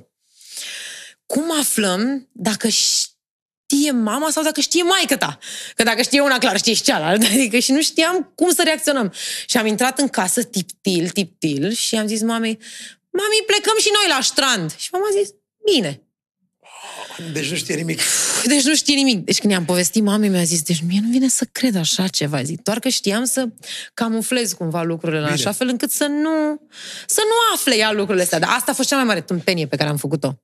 [1.26, 5.38] cum aflăm dacă știe mama sau dacă știe maică ta?
[5.74, 7.26] Că dacă știe una, clar, știe și cealaltă.
[7.34, 9.12] Adică și nu știam cum să reacționăm.
[9.46, 12.58] Și am intrat în casă tip-til, tip-til și am zis mamei,
[13.10, 14.74] mami, plecăm și noi la strand.
[14.76, 15.28] Și mama a zis,
[15.72, 16.00] bine.
[17.32, 18.00] Deci nu știe nimic.
[18.44, 19.24] Deci nu știe nimic.
[19.24, 22.42] Deci când i-am povestit mamei, mi-a zis, deci mie nu vine să cred așa ceva.
[22.42, 23.48] Zic, doar că știam să
[23.94, 25.36] camuflez cumva lucrurile în Bine.
[25.36, 26.60] așa fel încât să nu,
[27.06, 28.38] să nu afle ea lucrurile astea.
[28.38, 30.38] Dar asta a fost cea mai mare tâmpenie pe care am făcut-o.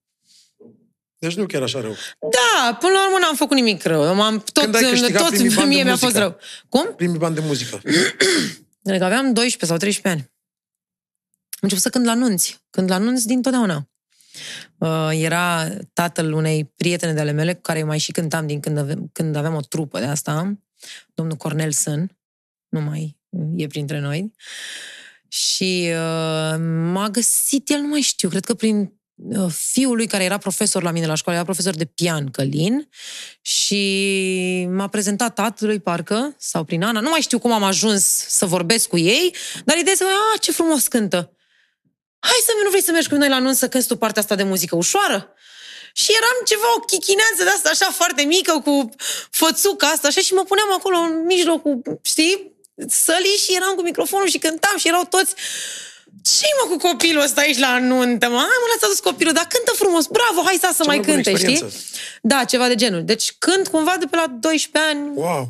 [1.19, 1.97] Deci nu chiar așa rău.
[2.21, 4.15] Da, până la urmă n-am făcut nimic rău.
[4.15, 6.21] M-am, tot, Când ai câștigat tot primii bani de mie mi-a fost muzică?
[6.21, 6.39] rău.
[6.69, 6.95] Cum?
[6.97, 7.81] Primii bani de muzică.
[8.85, 10.31] Cred că aveam 12 sau 13 ani.
[11.51, 12.61] Am început să cânt la nunți.
[12.71, 13.89] Cânt la nunți din totdeauna.
[14.79, 18.61] Uh, era tatăl unei prietene de ale mele cu care eu mai și cântam din
[18.61, 20.59] când, avem, când aveam o trupă de asta,
[21.15, 22.17] domnul Cornelson,
[22.69, 23.21] nu mai
[23.57, 24.33] e printre noi.
[25.29, 26.59] Și uh,
[26.93, 30.83] m-a găsit, el nu mai știu, cred că prin uh, fiul lui care era profesor
[30.83, 32.89] la mine la școală, era profesor de pian, Călin,
[33.41, 38.47] și m-a prezentat tatălui, parcă, sau prin Ana, nu mai știu cum am ajuns să
[38.47, 41.37] vorbesc cu ei, dar ideea este, a, ce frumos cântă.
[42.29, 44.35] Hai să nu vrei să mergi cu noi la anunț să cânti tu partea asta
[44.35, 45.35] de muzică ușoară?
[45.95, 48.89] Și eram ceva, o chichineață de asta așa foarte mică, cu
[49.31, 52.53] fățuca asta, așa, și mă puneam acolo în mijlocul, știi,
[52.89, 55.35] sălii și eram cu microfonul și cântam și erau toți
[56.23, 58.37] ce mă cu copilul ăsta aici la nuntă, mă?
[58.37, 61.07] Hai mă, lasă dus copilul, dar cântă frumos, bravo, hai să, să Cea mai mai
[61.07, 61.53] bună cânte, știi?
[61.53, 61.87] experiență.
[62.23, 63.05] Da, ceva de genul.
[63.05, 65.49] Deci cânt cumva de pe la 12 ani, Wow.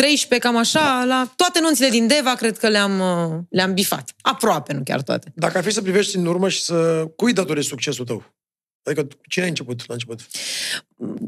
[0.00, 4.14] 13, cam așa, la toate nunțile din Deva, cred că le-am, uh, le-am bifat.
[4.20, 5.32] Aproape, nu chiar toate.
[5.34, 7.04] Dacă ar fi să privești în urmă și să...
[7.16, 8.34] Cui datorezi succesul tău?
[8.82, 10.20] Adică cine ai început la început?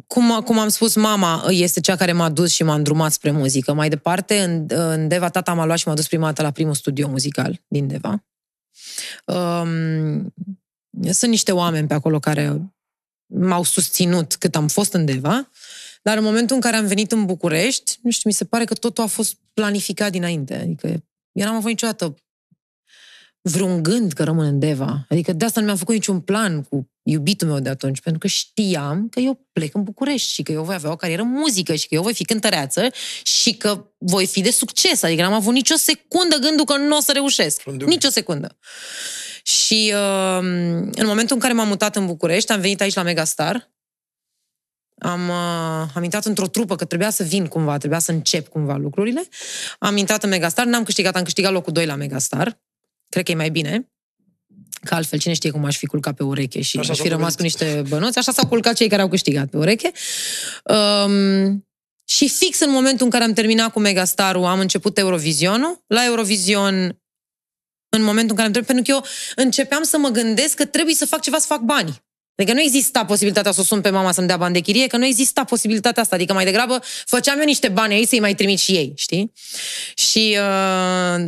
[0.06, 3.72] cum, cum am spus, mama este cea care m-a dus și m-a îndrumat spre muzică.
[3.72, 6.74] Mai departe, în, în Deva, tata m-a luat și m-a dus prima dată la primul
[6.74, 8.24] studio muzical din Deva.
[9.24, 10.34] Um,
[11.10, 12.74] sunt niște oameni pe acolo care
[13.26, 15.50] m-au susținut cât am fost în Deva,
[16.02, 18.74] dar în momentul în care am venit în București, nu știu, mi se pare că
[18.74, 20.54] totul a fost planificat dinainte.
[20.54, 20.86] Adică
[21.32, 22.14] eu n-am avut niciodată
[23.42, 25.06] vreun gând că rămân în Deva.
[25.08, 28.26] Adică de asta nu mi-am făcut niciun plan cu iubitul meu de atunci, pentru că
[28.26, 31.88] știam că eu plec în București și că eu voi avea o carieră muzică și
[31.88, 32.88] că eu voi fi cântăreață
[33.22, 35.02] și că voi fi de succes.
[35.02, 37.62] Adică n-am avut nicio secundă gândul că nu o să reușesc.
[37.86, 38.56] Nici o secundă.
[39.42, 40.38] Și uh,
[40.94, 43.70] în momentul în care m-am mutat în București, am venit aici la Megastar,
[45.02, 48.76] am, uh, am intrat într-o trupă, că trebuia să vin cumva, trebuia să încep cumva
[48.76, 49.22] lucrurile.
[49.78, 52.60] Am intrat în Megastar, n-am câștigat, am câștigat locul 2 la Megastar.
[53.08, 53.86] Cred că e mai bine.
[54.84, 57.34] Că altfel cine știe cum aș fi culcat pe ureche și așa aș fi rămas
[57.34, 58.18] cu niște bănuți.
[58.18, 59.92] Așa s-au culcat cei care au câștigat pe ureche.
[60.64, 61.66] Um,
[62.04, 65.84] și fix în momentul în care am terminat cu Megastarul, am început Eurovizionul.
[65.86, 66.74] La Eurovision,
[67.88, 69.04] în momentul în care am terminat, pentru că eu
[69.44, 72.01] începeam să mă gândesc că trebuie să fac ceva să fac bani.
[72.34, 74.96] Adică nu exista posibilitatea să o sun pe mama să-mi dea bani de chirie, că
[74.96, 76.14] nu exista posibilitatea asta.
[76.14, 79.32] Adică mai degrabă făceam eu niște bani aici să-i mai trimit și ei, știi?
[79.94, 81.26] Și uh,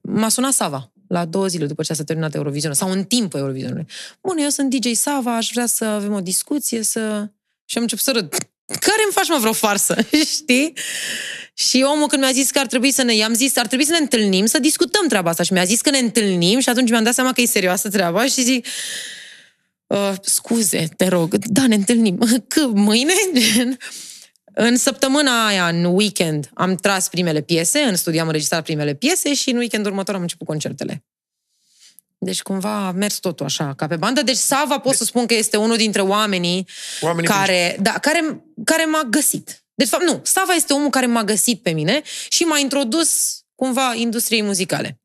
[0.00, 3.86] m-a sunat Sava la două zile după ce s-a terminat Eurovisionul, sau în timpul Eurovizionului.
[4.20, 7.28] Bun, eu sunt DJ Sava, aș vrea să avem o discuție, să...
[7.64, 8.28] Și am început să râd.
[8.66, 9.96] Care îmi faci, mă, vreo farsă?
[10.36, 10.72] Știi?
[11.54, 13.14] Și omul când mi-a zis că ar trebui să ne...
[13.14, 15.42] I-am zis, ar trebui să ne întâlnim, să discutăm treaba asta.
[15.42, 18.24] Și mi-a zis că ne întâlnim și atunci mi-am dat seama că e serioasă treaba
[18.24, 18.66] și zic...
[19.86, 22.18] Uh, scuze, te rog, da, ne întâlnim.
[22.48, 23.12] Că mâine?
[24.56, 29.34] În săptămâna aia, în weekend, am tras primele piese, în studio am înregistrat primele piese
[29.34, 31.04] și în weekend următor am început concertele.
[32.18, 34.22] Deci cumva a mers totul așa, ca pe bandă.
[34.22, 36.68] Deci Sava pot să spun că este unul dintre oamenii,
[37.00, 39.64] oamenii care, da, care, care m-a găsit.
[39.74, 43.94] De fapt, nu, Sava este omul care m-a găsit pe mine și m-a introdus cumva
[43.94, 45.00] industriei muzicale.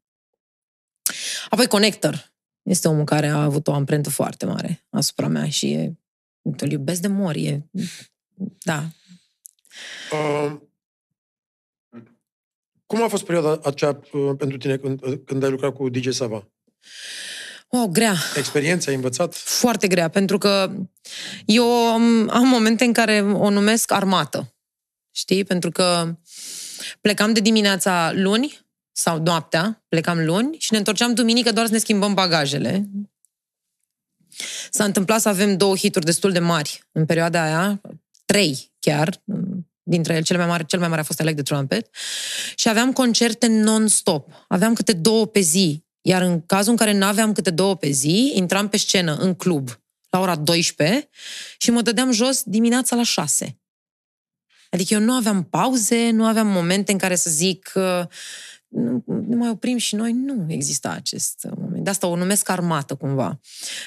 [1.49, 2.31] Apoi Connector
[2.69, 5.93] este omul care a avut o amprentă foarte mare asupra mea și e,
[6.41, 7.35] îl iubesc de mor.
[7.35, 7.65] E,
[8.63, 8.83] da,
[10.11, 10.55] Uh,
[12.85, 16.09] cum a fost perioada aceea uh, pentru tine când, uh, când ai lucrat cu DJ
[16.09, 16.49] Sava?
[17.67, 18.15] Oh, grea.
[18.35, 19.35] Experiența, ai învățat?
[19.35, 20.71] Foarte grea, pentru că
[21.45, 21.65] eu
[22.29, 24.53] am momente în care o numesc armată.
[25.11, 25.43] Știi?
[25.43, 26.15] Pentru că
[27.01, 28.59] plecam de dimineața luni
[28.99, 32.89] sau noaptea, plecam luni și ne întorceam duminică doar să ne schimbăm bagajele.
[34.69, 37.81] S-a întâmplat să avem două hituri destul de mari în perioada aia,
[38.25, 39.21] trei chiar,
[39.83, 41.95] dintre ele, cel mai mare, cel mai mare a fost Elec de Trumpet,
[42.55, 44.45] și aveam concerte non-stop.
[44.47, 45.83] Aveam câte două pe zi.
[46.01, 49.35] Iar în cazul în care nu aveam câte două pe zi, intram pe scenă în
[49.35, 49.69] club
[50.09, 51.09] la ora 12
[51.57, 53.59] și mă dădeam jos dimineața la 6.
[54.69, 57.71] Adică eu nu aveam pauze, nu aveam momente în care să zic
[58.69, 60.11] nu, nu mai oprim și noi.
[60.11, 61.83] Nu exista acest moment.
[61.83, 63.39] De asta o numesc armată cumva.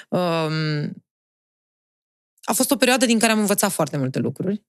[0.08, 1.04] Um,
[2.42, 4.62] a fost o perioadă din care am învățat foarte multe lucruri,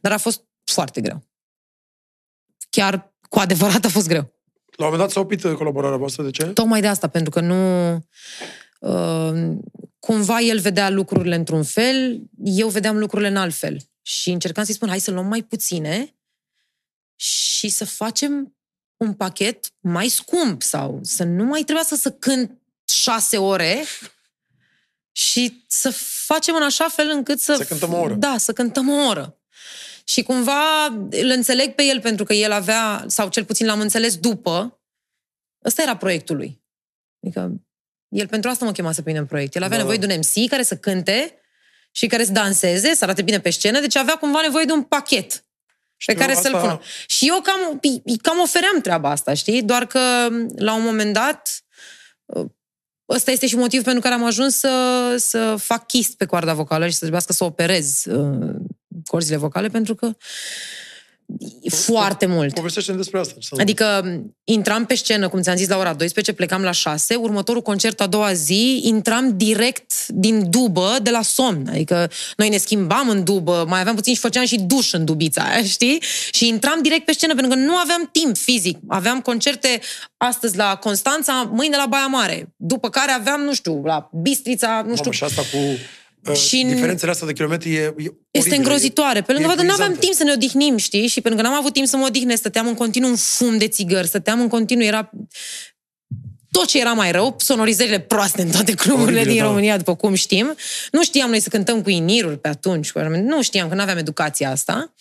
[0.00, 1.22] dar a fost foarte greu.
[2.70, 4.36] Chiar cu adevărat a fost greu.
[4.76, 6.44] La un moment dat s-a oprit colaborarea voastră, de ce?
[6.44, 7.94] Tocmai de asta, pentru că nu...
[8.80, 9.56] Uh,
[9.98, 13.76] cumva el vedea lucrurile într-un fel, eu vedeam lucrurile în alt fel.
[14.02, 16.16] Și încercam să-i spun, hai să luăm mai puține
[17.16, 18.57] și să facem
[18.98, 23.84] un pachet mai scump sau să nu mai trebuiască să cânt șase ore
[25.12, 25.90] și să
[26.26, 27.54] facem în așa fel încât să...
[27.54, 28.14] Să cântăm o oră.
[28.14, 29.38] Da, să cântăm o oră.
[30.04, 34.16] Și cumva îl înțeleg pe el pentru că el avea, sau cel puțin l-am înțeles
[34.16, 34.80] după,
[35.64, 36.62] ăsta era proiectul lui.
[37.22, 37.52] Adică
[38.08, 39.54] el pentru asta mă chemase pe mine în proiect.
[39.54, 39.82] El avea da.
[39.82, 41.34] nevoie de un MC care să cânte
[41.90, 44.82] și care să danseze, să arate bine pe scenă, deci avea cumva nevoie de un
[44.82, 45.44] pachet
[46.00, 46.48] Știu, pe care asta...
[46.48, 46.80] să-l pună.
[47.06, 47.80] Și eu cam,
[48.22, 49.62] cam ofeream treaba asta, știi?
[49.62, 51.62] Doar că la un moment dat
[53.08, 56.86] ăsta este și motivul pentru care am ajuns să, să fac chist pe coarda vocală
[56.86, 58.54] și să trebuiască să operez uh,
[59.06, 60.16] corzile vocale, pentru că
[61.70, 62.54] foarte mult.
[62.54, 63.36] Povestește despre asta.
[63.58, 64.14] Adică
[64.44, 68.06] intram pe scenă, cum ți-am zis, la ora 12, plecam la 6, următorul concert a
[68.06, 71.68] doua zi, intram direct din dubă de la somn.
[71.68, 75.42] Adică noi ne schimbam în dubă, mai aveam puțin și făceam și duș în dubița
[75.42, 76.02] aia, știi?
[76.30, 78.78] Și intram direct pe scenă, pentru că nu aveam timp fizic.
[78.88, 79.80] Aveam concerte
[80.16, 82.52] astăzi la Constanța, mâine la Baia Mare.
[82.56, 85.10] După care aveam, nu știu, la Bistrița, nu știu...
[85.10, 85.58] Mamă, și asta cu
[86.34, 89.22] și diferențele astea de kilometri e, e Este îngrozitoare.
[89.22, 91.06] Pe lângă că nu aveam timp să ne odihnim, știi?
[91.06, 93.68] Și pentru că n-am avut timp să mă odihnesc, stăteam în continuu în fum de
[93.68, 95.10] țigări, stăteam în continuu, era
[96.50, 99.48] tot ce era mai rău, sonorizările proaste în toate cluburile Oribile, din da.
[99.48, 100.56] România, după cum știm.
[100.90, 104.50] Nu știam noi să cântăm cu iniruri pe atunci, nu știam că nu aveam educația
[104.50, 104.94] asta.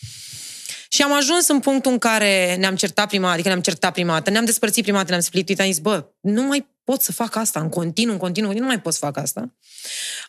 [0.89, 4.29] Și am ajuns în punctul în care ne-am certat prima, adică ne-am certat prima dată,
[4.29, 7.59] ne-am despărțit prima dată, ne-am splituit, am zis, bă, nu mai pot să fac asta,
[7.59, 9.55] în continuu, în continuu, nu mai pot să fac asta.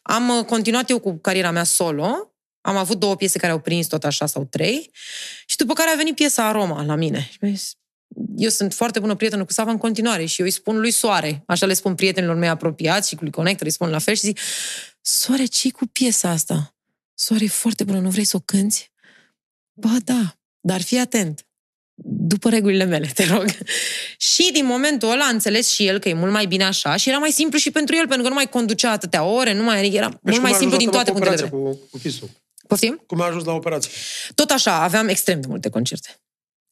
[0.03, 3.87] Am uh, continuat eu cu cariera mea solo, am avut două piese care au prins
[3.87, 4.91] tot așa sau trei
[5.47, 7.29] și după care a venit piesa Aroma la mine.
[7.31, 7.73] Și mi-a zis,
[8.37, 11.43] eu sunt foarte bună prietenă cu Sava în continuare și eu îi spun lui Soare,
[11.47, 14.21] așa le spun prietenilor mei apropiați și cu lui Connector îi spun la fel și
[14.21, 14.39] zic,
[15.01, 16.77] Soare, ce cu piesa asta?
[17.15, 18.91] Soare, e foarte bună, nu vrei să o cânti?
[19.73, 21.48] Ba da, dar fii atent.
[22.05, 23.45] După regulile mele, te rog.
[24.31, 27.09] și din momentul ăla a înțeles și el că e mult mai bine așa și
[27.09, 29.95] era mai simplu și pentru el, pentru că nu mai conducea atâtea ore, nu mai
[29.95, 31.59] era Deci mult cum mai a simplu ajuns din asta toate cu punctele de operația,
[31.59, 31.81] vedere.
[31.81, 32.31] Cu, cu Chisul?
[32.67, 33.03] Poftim?
[33.07, 33.91] Cum a ajuns la operație?
[34.35, 36.21] Tot așa, aveam extrem de multe concerte.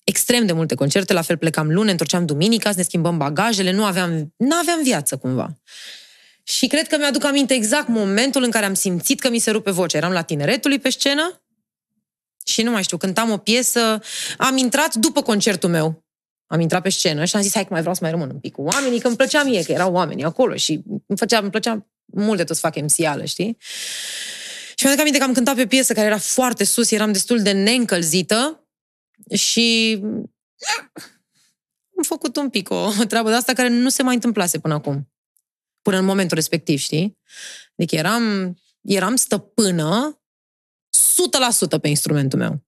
[0.04, 3.70] Extrem de multe concerte, la fel plecam luni, ne întorceam duminica, să ne schimbăm bagajele,
[3.70, 5.58] nu aveam, nu aveam viață cumva.
[6.42, 9.70] Și cred că mi-aduc aminte exact momentul în care am simțit că mi se rupe
[9.70, 9.98] vocea.
[9.98, 11.40] Eram la tineretului pe scenă
[12.46, 14.02] și nu mai știu, cântam o piesă,
[14.38, 16.04] am intrat după concertul meu.
[16.46, 18.38] Am intrat pe scenă și am zis, hai că mai vreau să mai rămân un
[18.38, 21.50] pic cu oamenii, că îmi plăcea mie, că erau oamenii acolo și îmi, făcea, îmi
[21.50, 23.56] plăcea mult de tot să fac MC-ală, știi?
[24.74, 27.42] Și mi-aduc aminte că am cântat pe o piesă care era foarte sus, eram destul
[27.42, 28.68] de neîncălzită
[29.34, 29.98] și
[31.96, 35.12] am făcut un pic o treabă de asta care nu se mai întâmplase până acum.
[35.82, 37.18] Până în momentul respectiv, știi?
[37.76, 40.20] Adică eram, eram stăpână
[41.76, 42.64] 100% pe instrumentul meu.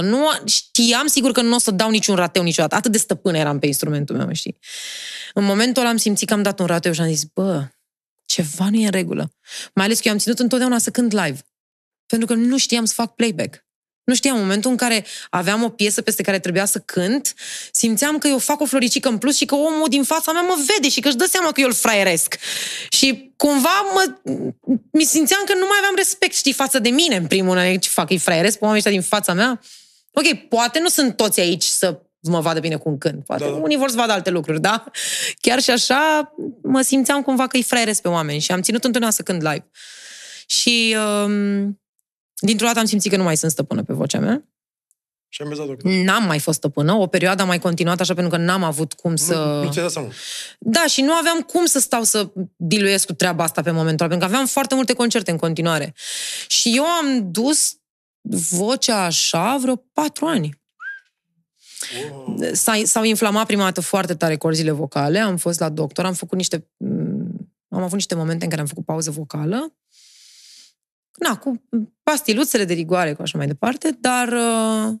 [0.00, 2.74] Nu știam sigur că nu o să dau niciun rateu niciodată.
[2.74, 4.58] Atât de stăpână eram pe instrumentul meu, știi?
[5.34, 7.68] În momentul ăla am simțit că am dat un rateu și am zis, bă,
[8.24, 9.30] ceva nu e în regulă.
[9.74, 11.38] Mai ales că eu am ținut întotdeauna să cânt live.
[12.06, 13.65] Pentru că nu știam să fac playback.
[14.06, 17.34] Nu știam, în momentul în care aveam o piesă peste care trebuia să cânt,
[17.72, 20.56] simțeam că eu fac o floricică în plus și că omul din fața mea mă
[20.66, 22.36] vede și că își dă seama că eu îl fraieresc.
[22.88, 24.14] Și cumva mă,
[24.92, 27.78] mi simțeam că nu mai aveam respect, știi, față de mine, în primul rând.
[27.78, 29.60] Ce fac, îi fraieresc pe oamenii ăștia din fața mea?
[30.12, 33.24] Ok, poate nu sunt toți aici să mă vadă bine cu un cânt.
[33.24, 33.62] Poate Da, da, da.
[33.62, 34.84] unii vor să vadă alte lucruri, da?
[35.40, 39.16] Chiar și așa mă simțeam cumva că îi fraieresc pe oameni și am ținut întotdeauna
[39.16, 39.70] să cânt live.
[40.46, 41.80] Și um,
[42.38, 44.44] dintr-o dată am simțit că nu mai sunt stăpână pe vocea mea.
[45.28, 48.42] Și am bezat N-am mai fost stăpână, o perioadă am mai continuat așa pentru că
[48.44, 49.34] n-am avut cum să...
[49.34, 50.08] Nu, nu ți-ai dat seama.
[50.58, 54.08] Da, și nu aveam cum să stau să diluiesc cu treaba asta pe momentul ăla,
[54.08, 55.94] pentru că aveam foarte multe concerte în continuare.
[56.46, 57.76] Și eu am dus
[58.50, 60.60] vocea așa vreo patru ani.
[62.52, 66.36] S-a, s-au inflamat prima dată foarte tare corzile vocale, am fost la doctor, am făcut
[66.36, 66.68] niște...
[66.76, 69.72] m, Am avut niște momente în care am făcut pauză vocală.
[71.18, 71.62] Na, cu
[72.02, 74.98] pastiluțele de rigoare, cu așa mai departe, dar uh,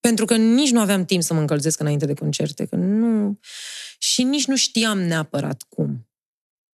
[0.00, 3.38] pentru că nici nu aveam timp să mă încălzesc înainte de concerte, că nu...
[3.98, 6.08] Și nici nu știam neapărat cum.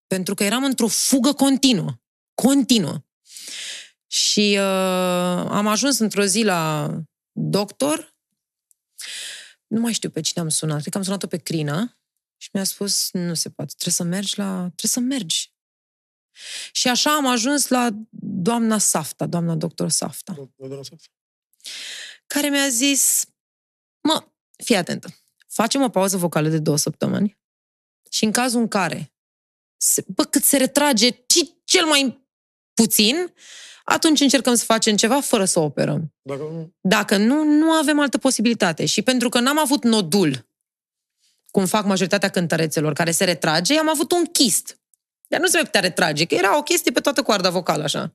[0.07, 2.01] Pentru că eram într-o fugă continuă.
[2.35, 3.05] Continuă.
[4.07, 6.91] Și uh, am ajuns într-o zi la
[7.33, 8.17] doctor,
[9.67, 11.99] nu mai știu pe cine am sunat, cred că am sunat-o pe Crina
[12.37, 14.53] și mi-a spus, nu se poate, trebuie să mergi la...
[14.55, 15.54] trebuie să mergi.
[16.73, 17.89] Și așa am ajuns la
[18.21, 20.97] doamna Safta, doamna doctor Safta Nu, nu, nu, nu.
[22.27, 23.27] care mi-a zis,
[24.01, 24.25] mă,
[24.65, 25.09] fii atentă,
[25.49, 27.39] facem o pauză vocală de două săptămâni
[28.11, 29.13] și în cazul în care,
[29.77, 32.27] se, bă, cât se retrage ci cel mai
[32.75, 33.35] puțin,
[33.85, 36.15] atunci încercăm să facem ceva fără să operăm.
[36.23, 36.75] Dacă nu...
[36.81, 38.87] Dacă nu, nu avem altă posibilitate.
[38.87, 40.49] Și pentru că n-am avut nodul,
[41.51, 44.79] cum fac majoritatea cântărețelor, care se retrage, am avut un chist.
[45.35, 48.15] Dar nu se mai putea retrage, că era o chestie pe toată coarda vocală, așa.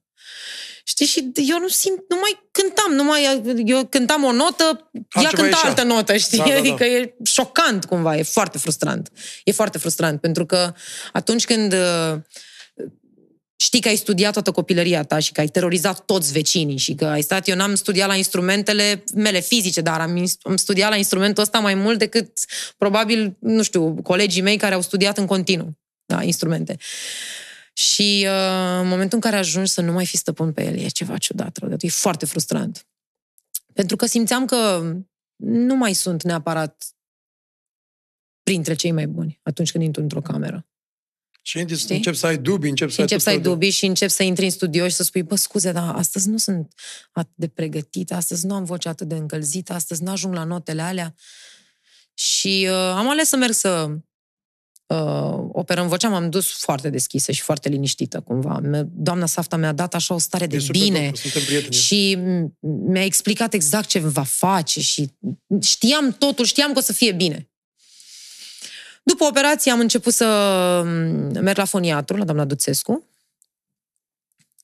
[0.83, 1.05] Știi?
[1.05, 5.41] Și eu nu simt, nu mai cântam, nu mai, eu cântam o notă, ea Altceva
[5.41, 5.69] cânta ieșea.
[5.69, 6.37] altă notă, știi?
[6.37, 6.57] Da, da, da.
[6.57, 9.11] Adică e șocant cumva, e foarte frustrant.
[9.43, 10.73] E foarte frustrant, pentru că
[11.13, 12.15] atunci când uh,
[13.55, 17.05] știi că ai studiat toată copilăria ta și că ai terorizat toți vecinii și că
[17.05, 20.95] ai stat, eu n-am studiat la instrumentele mele fizice, dar am, ins- am studiat la
[20.95, 22.31] instrumentul ăsta mai mult decât
[22.77, 25.77] probabil, nu știu, colegii mei care au studiat în continuu
[26.09, 26.77] da, instrumente.
[27.73, 30.87] Și uh, în momentul în care ajungi să nu mai fii stăpân pe el, e
[30.87, 31.83] ceva ciudat, rău de tot.
[31.89, 32.87] e foarte frustrant.
[33.73, 34.93] Pentru că simțeam că
[35.35, 36.85] nu mai sunt neapărat
[38.43, 40.67] printre cei mai buni atunci când intru într-o cameră.
[41.41, 41.95] Și intri- Știi?
[41.95, 43.77] încep să ai dubii, încep să Și ai încep tot să ai felul de- dubii
[43.77, 46.73] și încep să intri în studio și să spui, bă, scuze, dar astăzi nu sunt
[47.11, 50.81] atât de pregătită, astăzi nu am voce atât de încălzită, astăzi nu ajung la notele
[50.81, 51.15] alea.
[52.13, 53.97] Și uh, am ales să merg să
[54.89, 58.59] uh, operăm vocea, m-am dus foarte deschisă și foarte liniștită, cumva.
[58.59, 61.05] Me- Doamna Safta mi-a dat așa o stare de E super bine.
[61.05, 61.73] top, Suntem prieteni.
[61.73, 65.09] Și m- mi-a explicat exact ce va face și
[65.61, 67.49] știam totul, știam că o să fie bine.
[69.03, 70.25] După operație am început să
[70.85, 73.03] mm, merg la foniatru, la doamna Duțescu.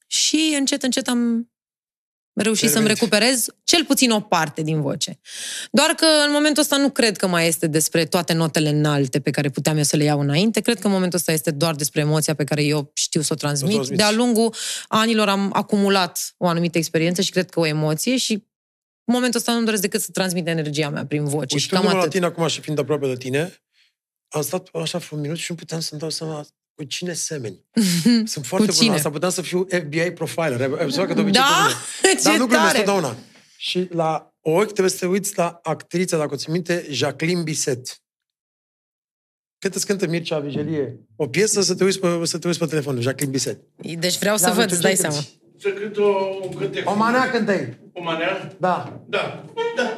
[0.08, 1.50] Și încet, încet am
[2.44, 3.02] reușit să-mi Revenți.
[3.04, 5.20] recuperez cel puțin o parte din voce.
[5.72, 9.32] Doar că în momentul ăsta nu cred că mai este despre toate notele înalte pe
[9.32, 10.62] care puteam eu să le iau înainte.
[10.62, 13.36] Cred că în momentul ăsta este doar despre emoția pe care eu știu să o
[13.36, 13.74] transmit.
[13.74, 13.98] transmiți.
[13.98, 14.56] De-a lungul
[14.88, 18.34] anilor am acumulat o anumită experiență și cred că o emoție și
[19.08, 21.58] în momentul ăsta nu-mi doresc decât să transmit energia mea prin voce.
[21.58, 22.12] și cam Uitându-mă la atât.
[22.12, 23.62] tine acum și fiind aproape de tine,
[24.30, 27.66] am stat așa un minut și nu puteam să-mi dau seama cu cine semeni.
[28.34, 28.90] Sunt foarte Cu bun cine?
[28.90, 30.62] la asta, puteam să fiu FBI profiler.
[30.62, 31.68] Ai observat că de obicei Da?
[32.02, 32.20] pe mine.
[32.20, 32.78] Ce Dar nu glumesc tare!
[32.78, 33.16] totdeauna.
[33.58, 38.00] Și la ochi trebuie să te uiți la actrița, dacă o ții minte, Jacqueline Bisset.
[39.60, 42.66] Cât îți cântă Mircea Vigelie o piesă, să te uiți pe, să te uiți pe
[42.66, 43.60] telefon, Jacqueline Bisset.
[44.00, 45.16] Deci vreau să Dar văd, uite, îți dai ce seama.
[45.16, 45.40] cânti?
[45.60, 46.10] Să cânt o,
[46.44, 46.90] un cântec.
[46.90, 48.56] O manea cântă O manea?
[48.60, 49.02] Da.
[49.08, 49.46] Da.
[49.76, 49.95] Da.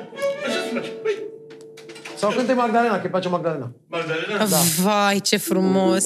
[2.20, 3.72] Sau cântă Magdalena, că îi place Magdalena.
[3.88, 4.45] Magdalena?
[4.45, 4.57] Da.
[4.84, 6.05] Vai, ce frumos!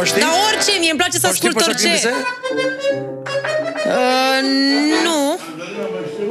[0.00, 0.20] O știi?
[0.20, 2.08] Dar orice, mie îmi place să o știi ascult pe Jacqueline orice.
[2.08, 2.26] Bisset?
[3.86, 4.40] Uh,
[5.04, 5.38] nu.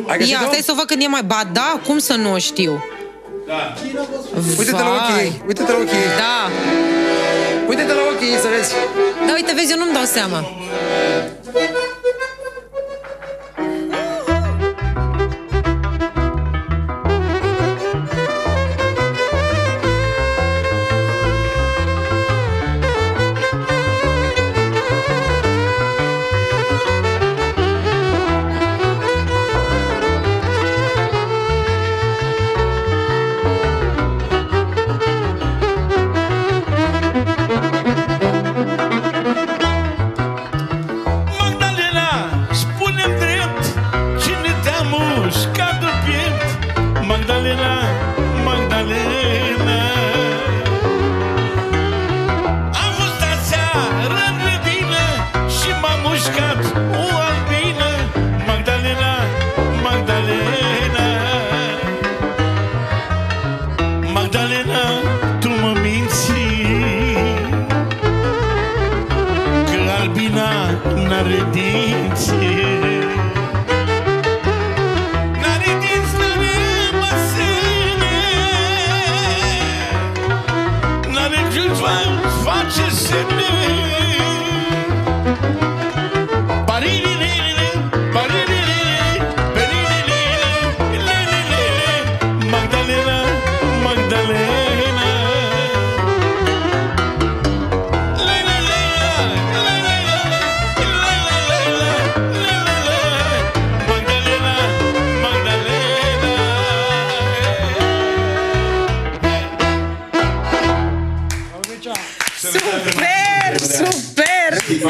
[0.07, 0.41] Ai găsit-o?
[0.41, 1.23] Ia, stai să o văd când e mai...
[1.23, 2.83] Ba da, cum să nu o știu?
[3.47, 3.73] Da.
[4.57, 6.11] Uite-te la ochii ei, uite-te la ochii ei.
[6.23, 6.37] Da.
[7.69, 8.73] Uite-te la ochii ei să vezi.
[9.27, 10.39] Da, uite, vezi, eu nu-mi dau seama.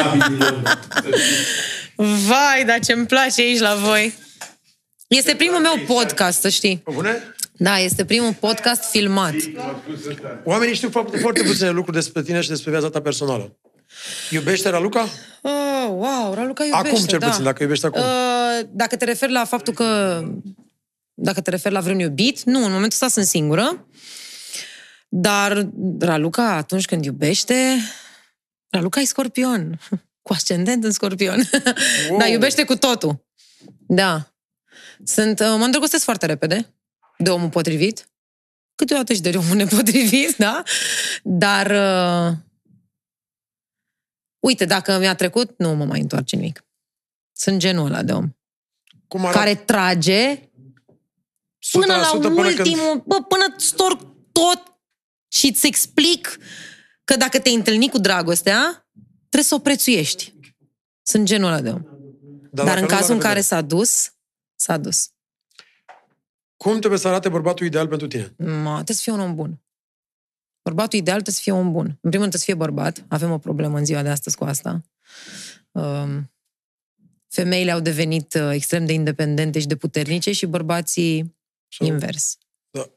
[0.04, 0.62] Super!
[1.96, 4.14] Vai, dar ce-mi place aici la voi.
[5.08, 6.78] Este primul meu podcast, să știi.
[6.78, 7.36] Pe bune?
[7.58, 9.34] Da, este primul podcast filmat.
[10.43, 13.58] Oamenii știu foarte, foarte puține lucruri despre tine și despre viața ta personală.
[14.30, 15.08] Iubește Raluca?
[15.41, 17.28] Oh, wow, Raluca iubește, Acum, cel da.
[17.28, 18.02] puțin, dacă iubești acum.
[18.02, 20.22] Uh, dacă te referi la faptul că...
[21.14, 23.88] Dacă te referi la vreun iubit, nu, în momentul ăsta sunt singură.
[25.08, 25.68] Dar
[26.00, 27.56] Raluca, atunci când iubește...
[28.70, 29.80] Raluca e scorpion.
[30.22, 31.39] Cu ascendent în scorpion.
[32.09, 32.18] Wow.
[32.18, 33.26] Dar iubește cu totul.
[33.88, 34.36] Da.
[35.03, 36.76] Sunt, uh, mă îndrăgostesc foarte repede
[37.18, 38.09] de omul potrivit.
[38.76, 40.63] Câteodată și de omul nepotrivit, da?
[41.24, 41.72] Dar...
[41.72, 42.38] Uh,
[44.39, 46.66] uite, dacă mi-a trecut, nu mă mai întoarce nimic.
[47.32, 48.30] Sunt genul ăla de om.
[49.07, 49.38] Cum arată?
[49.38, 50.49] Care trage
[51.72, 53.03] până la 100% până ultimul, Când...
[53.03, 54.01] bă, până storc
[54.32, 54.63] tot
[55.28, 56.38] și îți explic
[57.06, 58.88] că dacă te-ai întâlnit cu dragostea,
[59.20, 60.34] trebuie să o prețuiești.
[61.01, 61.82] Sunt genul ăla de om.
[62.51, 63.45] Dar, dacă în nu, cazul în dacă care nu.
[63.45, 64.14] s-a dus,
[64.56, 65.10] s-a dus.
[66.58, 68.34] Cum trebuie să arate bărbatul ideal pentru tine?
[68.38, 69.60] Ma, trebuie să fie un om bun.
[70.62, 71.86] Bărbatul ideal trebuie să fie un bun.
[71.86, 73.06] În primul rând trebuie să fie bărbat.
[73.08, 74.82] Avem o problemă în ziua de astăzi cu asta.
[75.72, 76.34] Um,
[77.28, 81.36] femeile au devenit uh, extrem de independente și de puternice și bărbații
[81.68, 82.38] Sau- invers.
[82.70, 82.91] Da.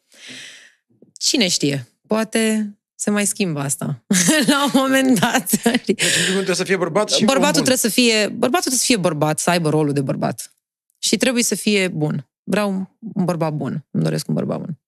[1.13, 1.89] Cine știe?
[2.07, 4.05] Poate se mai schimbă asta
[4.47, 5.63] la un moment dat.
[5.63, 7.63] Deci, în primul rând, trebuie să fie bărbat și bărbatul om bun.
[7.63, 10.53] trebuie să fie bărbatul trebuie să fie bărbat, să aibă rolul de bărbat.
[10.99, 12.29] Și trebuie să fie bun.
[12.43, 13.87] Vreau un bărbat bun.
[13.91, 14.79] Îmi doresc un bărbat bun.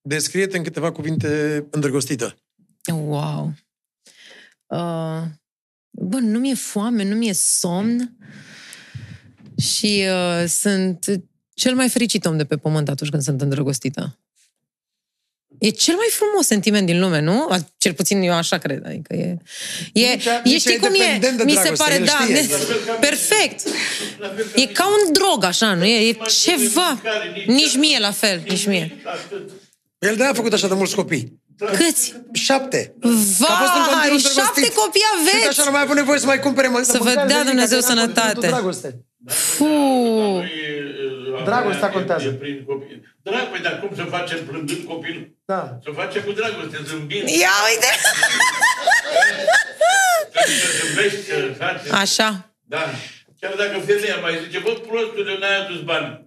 [0.00, 2.36] Descrie-te în câteva cuvinte îndrăgostită.
[2.92, 3.52] Wow.
[4.66, 5.22] Uh,
[5.90, 8.16] bă, nu mi-e foame, nu mi-e somn
[9.58, 11.06] și uh, sunt
[11.54, 14.18] cel mai fericit om de pe pământ atunci când sunt îndrăgostită.
[15.58, 17.48] E cel mai frumos sentiment din lume, nu?
[17.78, 18.82] Cel puțin eu așa cred.
[18.86, 19.36] Adică e,
[19.92, 20.98] e, Mircea- e Mircea știi e cum e?
[20.98, 22.18] dependent de Mi se dragoste, pare, el da.
[22.22, 22.34] știe.
[22.34, 22.46] Ne,
[23.00, 23.60] perfect.
[24.54, 25.84] E ca un drog, așa, nu?
[25.84, 27.02] E, e ceva.
[27.46, 28.96] Nici mie la fel, nici mie.
[29.04, 29.50] Atât.
[29.98, 31.40] El de-aia a făcut așa de mulți copii.
[31.76, 32.14] Câți?
[32.32, 32.94] Șapte.
[33.00, 34.74] Că a fost în Vai, continuu șapte îndrăgostit.
[34.74, 35.48] copii Și aveți!
[35.48, 38.46] așa nu mai avut nevoie să mai cumpere mă, Să vă dea Dumnezeu sănătate.
[38.46, 38.98] Dragoste.
[39.26, 39.64] Fu.
[41.38, 42.26] E, e, Dragostea e- contează.
[42.26, 43.02] E prin copii.
[43.22, 45.24] Drag, păi, dar cum să facem plângând copilul?
[45.44, 45.78] Da.
[45.84, 47.28] Să facem cu dragoste, zâmbind.
[47.28, 47.90] Ia uite!
[50.32, 52.00] Trebuie să zâmbești, să faci.
[52.02, 52.28] Așa.
[52.74, 52.84] Da.
[53.40, 56.26] Chiar dacă femeia mai zice, bă, prostule, n-ai adus bani.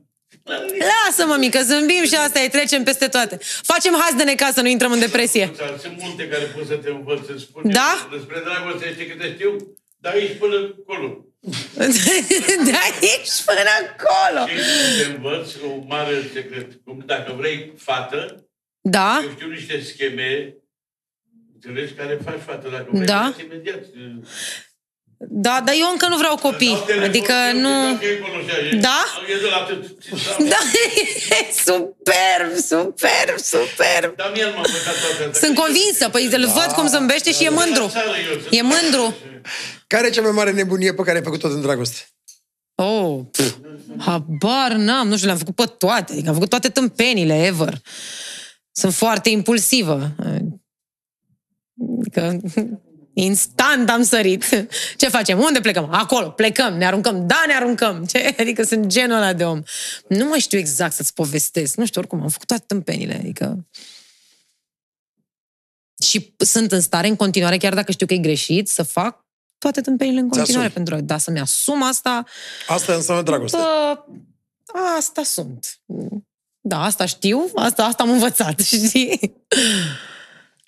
[0.91, 3.37] Lasă, mămică, zâmbim și asta e, trecem peste toate.
[3.61, 5.51] Facem haz de necaz să nu intrăm în depresie.
[5.81, 7.61] Sunt multe care pot să te învăț să spun.
[7.71, 8.07] Da?
[8.11, 9.55] Despre dragoste știi câte știu,
[9.97, 11.25] dar aici până acolo.
[12.67, 14.47] De aici până acolo.
[14.47, 16.73] Și te învăț un mare secret.
[16.83, 18.47] Cum dacă vrei fată,
[18.81, 19.19] Da?
[19.23, 20.55] eu știu niște scheme
[21.53, 23.05] Înțelegi care faci fată dacă vrei.
[23.05, 23.31] Da.
[23.35, 23.83] faci Imediat.
[25.29, 26.77] Da, dar eu încă nu vreau copii.
[27.03, 27.69] Adică nu...
[28.79, 29.05] Da?
[29.29, 29.83] E de la atât.
[30.49, 30.57] Da,
[31.29, 34.15] e superb, superb, superb.
[34.15, 35.47] Damian m-a învățat toate astea.
[35.47, 37.91] Sunt convinsă, păi îl văd cum zâmbește și e mândru.
[38.49, 39.15] E mândru.
[39.87, 41.99] Care e cea mai mare nebunie pe care ai făcut-o în dragoste?
[42.75, 43.55] Oh, pf,
[43.97, 46.11] habar n-am, nu știu, le-am făcut pe toate.
[46.11, 47.81] Adică am făcut toate tâmpenile ever.
[48.71, 50.15] Sunt foarte impulsivă.
[51.99, 52.39] Adică
[53.13, 54.67] instant am sărit.
[54.97, 55.39] Ce facem?
[55.39, 55.87] Unde plecăm?
[55.91, 57.27] Acolo, plecăm, ne aruncăm.
[57.27, 58.05] Da, ne aruncăm.
[58.05, 58.35] Ce?
[58.39, 59.61] Adică sunt genul ăla de om.
[60.07, 61.75] Nu mai știu exact să-ți povestesc.
[61.75, 63.13] Nu știu, oricum, am făcut toate tâmpenile.
[63.13, 63.67] Adică...
[66.03, 69.25] Și sunt în stare în continuare, chiar dacă știu că e greșit, să fac
[69.57, 70.67] toate tâmpenile în continuare.
[70.67, 70.85] asumi.
[70.85, 72.25] Pentru da, să-mi asum asta.
[72.67, 73.57] Asta înseamnă dragoste.
[73.57, 73.97] Bă,
[74.97, 75.79] asta sunt.
[76.61, 79.33] Da, asta știu, asta, asta am învățat, știi?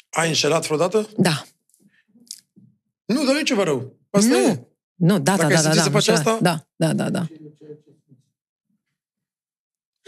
[0.09, 1.09] Ai înșelat vreodată?
[1.17, 1.43] Da.
[3.13, 3.79] Nu, dar nu e ceva rău.
[4.11, 4.37] Asta nu.
[4.37, 4.67] e.
[4.95, 6.37] Nu, da, Dacă da, ai da, da, simțit da, să faci da, asta?
[6.41, 7.23] da, da, da, da.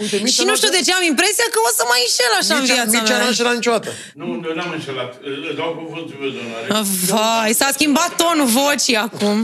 [0.01, 2.34] Uite, Mircea Și nu știu n-a- de ce am impresia că o să mai înșel
[2.41, 3.32] așa în Mircea, viața Mircea n-a mea.
[3.34, 3.89] înșelat niciodată.
[4.20, 5.12] Nu, nu n-am înșelat.
[5.49, 6.56] Îți dau cuvântul meu, doamna.
[6.80, 9.38] Ah, Vai, s-a schimbat tonul vocii acum.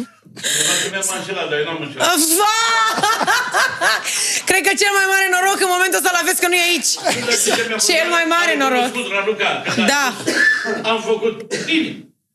[0.67, 2.07] Dacă mi-am înșelat, dar eu n-am înșelat.
[2.11, 2.91] Ah, Vai!
[4.49, 6.91] Cred că cel mai mare noroc în momentul ăsta l-aveți că nu e aici.
[7.89, 8.89] Cel mai mare noroc.
[9.93, 10.03] Da.
[10.91, 11.35] Am făcut
[11.69, 11.89] bine.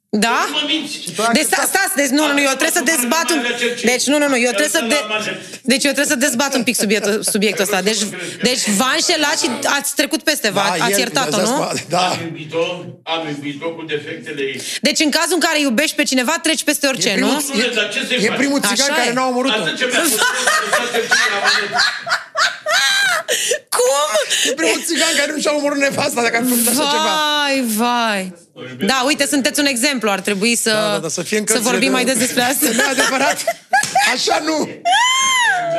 [0.08, 0.44] Da?
[0.48, 0.98] Nu mă minți.
[1.32, 3.40] Deci sta, stați, deci nu, nu, nu, eu trebuie să dezbat un...
[3.84, 4.84] Deci nu, nu, nu, eu trebuie să...
[4.88, 4.98] De...
[5.62, 7.80] Deci eu trebuie să dezbat un pic subiectul, subiectul ăsta.
[7.82, 7.98] Deci,
[8.42, 11.70] deci v-a înșelat și ați trecut peste, v ați Da, el- iertat-o, nu?
[11.88, 12.06] Da.
[12.08, 12.64] Am iubit-o,
[13.02, 14.60] am iubit-o cu defectele ei.
[14.80, 17.40] Deci în cazul în care iubești pe cineva, treci peste orice, E primul- nu?
[17.40, 18.36] Spune, dar ce să-i E faci?
[18.36, 19.12] primul țigan Așa care e.
[19.12, 19.60] n-a omorât-o.
[19.62, 20.18] Atât ce mi-a spus,
[20.64, 21.80] lăsați-mi ție la mână.
[23.76, 24.08] Cum?
[24.50, 27.12] E primul țigan care nu și-a omorât nevasta dacă ar fi făcut așa ceva.
[27.42, 28.44] Vai, vai.
[28.86, 30.10] Da, uite, sunteți un exemplu.
[30.10, 32.18] Ar trebui să, Da, da, da, să fie în să cărțile vorbim de- mai des
[32.18, 32.66] despre asta.
[32.72, 33.44] Nu e adevărat?
[34.14, 34.68] Așa nu!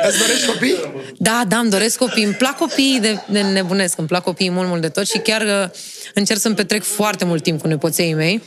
[0.08, 0.76] Îți dorești copii?
[1.18, 2.24] Da, da, îmi doresc copii.
[2.24, 3.98] Îmi plac copiii de, de nebunesc.
[3.98, 5.70] Îmi plac copiii mult, mult de tot și chiar uh,
[6.14, 8.42] încerc să-mi petrec foarte mult timp cu nepoței mei.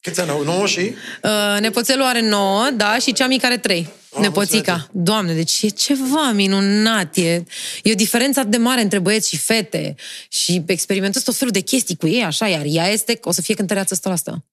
[0.00, 0.42] Câți ani au?
[0.44, 0.94] 9 și?
[1.22, 3.88] Uh, nepoțelul are 9, da, și cea mică are 3.
[4.22, 4.72] Nepoțica.
[4.72, 5.04] mulțumesc.
[5.04, 7.16] Doamne, deci e ceva minunat.
[7.16, 7.44] E,
[7.82, 9.94] e o diferență atât de mare între băieți și fete.
[10.28, 13.54] Și experimentez tot felul de chestii cu ei, așa, iar ea este, o să fie
[13.54, 14.44] cântăreață asta la asta.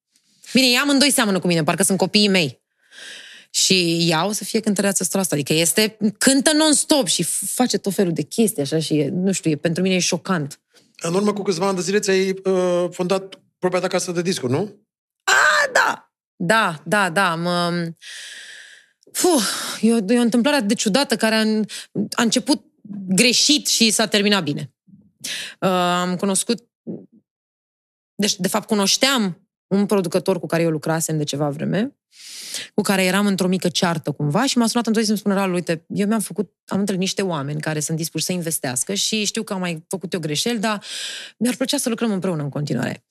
[0.53, 2.59] Bine, ea amândoi seamănă cu mine, parcă sunt copiii mei.
[3.49, 5.35] Și ea o să fie cântăreață asta la asta.
[5.35, 9.51] Adică este, cântă non-stop și face tot felul de chestii, așa, și e, nu știu,
[9.51, 10.59] e, pentru mine e șocant.
[11.01, 14.51] În urmă cu câțiva ani de zile ți-ai uh, fondat propria ta casă de discuri,
[14.51, 14.75] nu?
[15.73, 17.35] Da, da, da, da.
[17.35, 17.87] Mă...
[19.11, 19.43] Fuh,
[19.81, 21.43] e, o, e o întâmplare atât de ciudată care a,
[22.11, 22.63] a început
[23.07, 24.73] greșit și s-a terminat bine.
[25.59, 26.67] Uh, am cunoscut...
[28.15, 31.97] Deci, de fapt, cunoșteam un producător cu care eu lucrasem de ceva vreme,
[32.73, 35.53] cu care eram într-o mică ceartă cumva și m-a sunat într-o zi să-mi spună, Raul,
[35.53, 39.43] uite, eu mi-am făcut, am întâlnit niște oameni care sunt dispuși să investească și știu
[39.43, 40.83] că am mai făcut eu greșeli, dar
[41.37, 43.05] mi-ar plăcea să lucrăm împreună în continuare.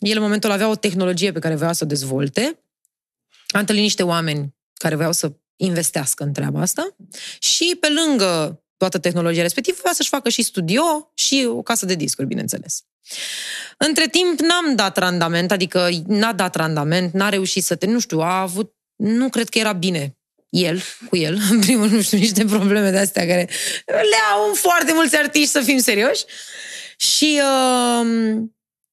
[0.00, 2.58] El în momentul avea o tehnologie pe care voia să o dezvolte.
[3.48, 6.96] A întâlnit niște oameni care voiau să investească în treaba asta
[7.38, 11.94] și pe lângă toată tehnologia respectivă voia să-și facă și studio și o casă de
[11.94, 12.84] discuri, bineînțeles.
[13.76, 18.18] Între timp n-am dat randament, adică n-a dat randament, n-a reușit să te, nu știu,
[18.18, 20.18] a avut, nu cred că era bine
[20.48, 23.48] el, cu el, în primul nu știu, niște probleme de astea care
[23.86, 26.24] le au foarte mulți artiști, să fim serioși.
[26.96, 28.06] Și uh,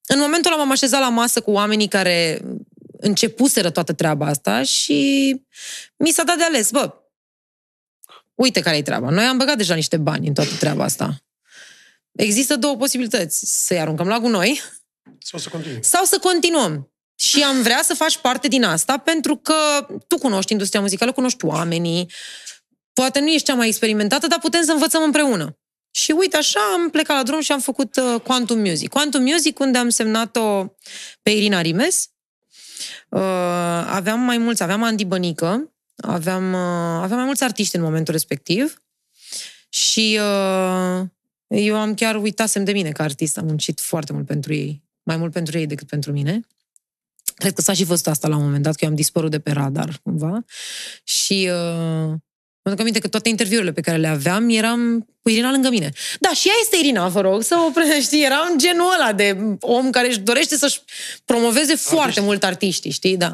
[0.07, 2.41] în momentul ăla m-am așezat la masă cu oamenii care
[3.05, 5.29] începuseră toată treaba asta și
[5.97, 6.93] mi s-a dat de ales, bă,
[8.33, 9.09] uite care e treaba.
[9.09, 11.15] Noi am băgat deja niște bani în toată treaba asta.
[12.11, 13.65] există două posibilități.
[13.65, 14.61] Să-i aruncăm la gunoi
[15.19, 15.83] Sau să continui.
[15.83, 16.89] sau să continuăm.
[17.17, 21.45] Și am vrea să faci parte din asta pentru că tu cunoști industria muzicală, cunoști
[21.45, 22.11] oamenii,
[22.93, 25.57] poate nu ești cea mai experimentată, dar putem să învățăm împreună.
[25.91, 28.89] Și uite, așa am plecat la drum și am făcut uh, Quantum Music.
[28.89, 30.65] Quantum Music, unde am semnat-o
[31.21, 32.09] pe Irina Rimes.
[33.09, 33.21] Uh,
[33.87, 38.83] aveam mai mulți, aveam Andy Bănică, aveam, uh, aveam mai mulți artiști în momentul respectiv
[39.69, 41.07] și uh,
[41.47, 45.17] eu am chiar uitasem de mine ca artist, am muncit foarte mult pentru ei, mai
[45.17, 46.39] mult pentru ei decât pentru mine.
[47.35, 49.39] Cred că s-a și văzut asta la un moment dat, că eu am dispărut de
[49.39, 50.45] pe radar, cumva.
[51.03, 52.13] Și uh,
[52.65, 55.91] mă duc aminte că toate interviurile pe care le aveam, eram cu Irina lângă mine.
[56.19, 59.37] Da, și ea este Irina, vă rog, să o pre- știi, eram genul ăla de
[59.59, 60.81] om care își dorește să-și
[61.25, 63.33] promoveze foarte mult artiștii, știi, da.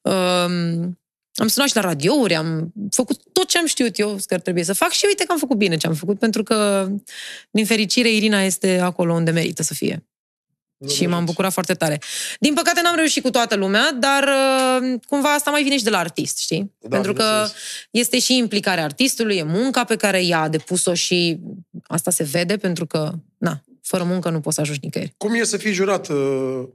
[0.00, 0.98] Um,
[1.34, 4.64] am sunat și la radiouri, am făcut tot ce am știut eu că ar trebui
[4.64, 6.88] să fac și uite că am făcut bine ce am făcut, pentru că,
[7.50, 10.06] din fericire, Irina este acolo unde merită să fie.
[10.88, 12.00] Și m-am bucurat foarte tare.
[12.40, 14.22] Din păcate n-am reușit cu toată lumea, dar
[14.82, 16.72] uh, cumva asta mai vine și de la artist, știi?
[16.78, 17.62] Da, Pentru că bineînțeles.
[17.90, 21.40] este și implicarea artistului, e munca pe care ea a depus-o și
[21.86, 25.14] asta se vede pentru că, na, fără muncă nu poți să ajungi nicăieri.
[25.16, 26.08] Cum e să fii jurat?
[26.08, 26.16] uh,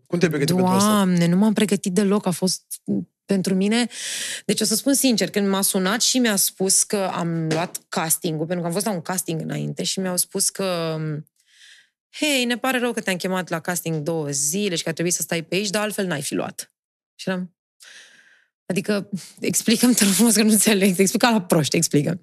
[0.07, 0.89] Cum te-ai pregătit pentru asta?
[0.89, 2.61] Doamne, nu m-am pregătit deloc, a fost
[3.25, 3.87] pentru mine...
[4.45, 8.45] Deci o să spun sincer, când m-a sunat și mi-a spus că am luat castingul,
[8.45, 10.97] pentru că am fost la un casting înainte și mi-au spus că
[12.11, 15.11] hei, ne pare rău că te-am chemat la casting două zile și că ar trebui
[15.11, 16.73] să stai pe aici, dar altfel n-ai fi luat.
[17.15, 17.55] Și eram...
[18.65, 19.09] Adică,
[19.39, 22.21] explică-mi, te rog frumos că nu înțeleg, explica la proști, explică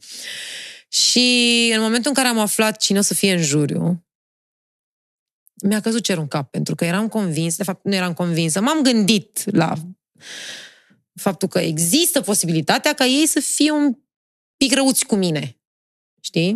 [0.89, 4.07] Și în momentul în care am aflat cine o să fie în juriu,
[5.63, 8.83] mi-a căzut cerul în cap, pentru că eram convins, de fapt nu eram convinsă, m-am
[8.83, 9.75] gândit la
[11.15, 13.99] faptul că există posibilitatea ca ei să fie un
[14.57, 15.61] pic răuți cu mine.
[16.21, 16.51] Știi?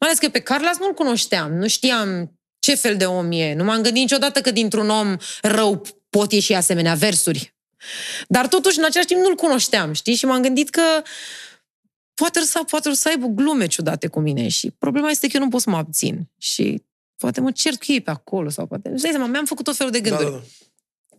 [0.00, 2.37] Mai ales că pe Carlos nu-l cunoșteam, nu știam
[2.68, 3.54] ce fel de om e.
[3.54, 7.54] Nu m-am gândit niciodată că dintr-un om rău pot ieși asemenea versuri.
[8.28, 10.14] Dar totuși, în același timp, nu-l cunoșteam, știi?
[10.14, 10.82] Și m-am gândit că
[12.14, 15.48] poate să, poate să aibă glume ciudate cu mine și problema este că eu nu
[15.48, 16.30] pot să mă abțin.
[16.38, 16.82] Și
[17.16, 18.88] poate mă cert cu ei pe acolo sau poate...
[18.88, 20.30] Îți dai seama, mi-am făcut tot felul de Da, gânduri.
[20.30, 21.16] da, da.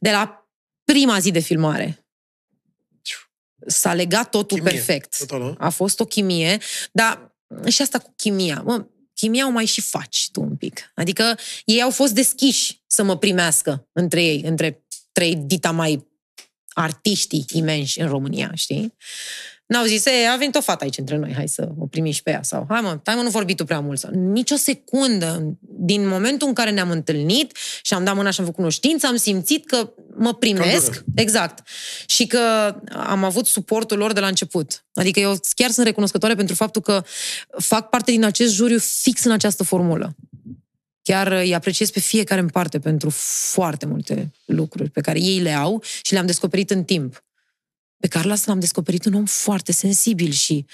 [0.00, 0.48] De la
[0.84, 2.02] prima zi de filmare
[3.66, 5.18] s-a legat totul Chimie, perfect.
[5.18, 5.54] total, nu?
[5.58, 6.58] A fost o chimie,
[6.92, 7.36] dar
[7.68, 8.86] și asta cu chimia, mă,
[9.20, 10.92] chimia o mai și faci tu un pic.
[10.94, 16.06] Adică ei au fost deschiși să mă primească între ei, între trei dita mai
[16.68, 18.94] artiștii imensi în România, știi?
[19.68, 22.22] N-au zis, e, a venit o fată aici între noi, hai să o primi și
[22.22, 22.42] pe ea.
[22.42, 23.98] Sau, hai mă, hai mă, nu vorbi tu prea mult.
[23.98, 28.40] Sau, nici o secundă, din momentul în care ne-am întâlnit și am dat mâna și
[28.40, 30.84] am făcut cunoștință, am simțit că mă primesc.
[30.84, 31.04] Căldură.
[31.14, 31.68] Exact.
[32.06, 34.84] Și că am avut suportul lor de la început.
[34.92, 37.04] Adică eu chiar sunt recunoscătoare pentru faptul că
[37.58, 40.14] fac parte din acest juriu fix în această formulă.
[41.02, 43.10] Chiar îi apreciez pe fiecare în parte pentru
[43.50, 47.22] foarte multe lucruri pe care ei le au și le-am descoperit în timp.
[47.98, 50.66] Pe Carlos l-am descoperit un om foarte sensibil și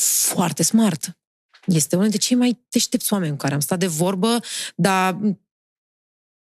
[0.00, 1.18] foarte smart.
[1.66, 4.40] Este unul dintre cei mai deștepți oameni cu care am stat de vorbă,
[4.74, 5.18] dar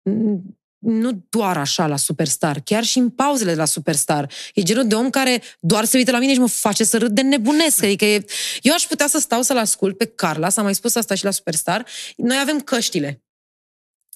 [0.01, 4.31] mm, nu doar așa la Superstar, chiar și în pauzele de la Superstar.
[4.53, 7.11] E genul de om care doar se uită la mine și mă face să râd
[7.11, 7.83] de nebunesc.
[7.83, 8.25] Adică e...
[8.61, 11.31] eu aș putea să stau să-l ascult pe Carla, am mai spus asta și la
[11.31, 11.85] Superstar.
[12.15, 13.23] Noi avem căștile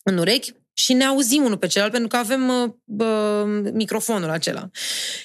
[0.03, 4.69] în urechi și ne auzim unul pe celălalt pentru că avem uh, bă, microfonul acela.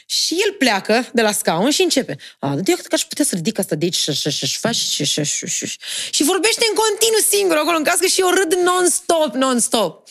[0.07, 2.17] Și el pleacă de la scaun și începe.
[2.39, 4.77] A, eu cred că aș putea să ridic asta de aici și și și faci
[4.77, 5.79] și și și și
[6.11, 10.09] și vorbește în continuu singur acolo în cască și eu râd non-stop, non-stop.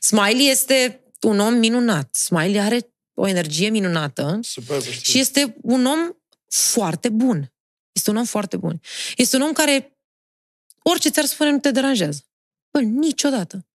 [0.00, 2.14] Smiley este un om minunat.
[2.14, 5.12] Smiley are o energie minunată Super, știu.
[5.12, 5.98] și este un om
[6.48, 7.52] foarte bun.
[7.92, 8.80] Este un om foarte bun.
[9.16, 9.98] Este un om care
[10.82, 12.20] orice ți-ar spune nu te deranjează.
[12.70, 13.66] Bă, niciodată.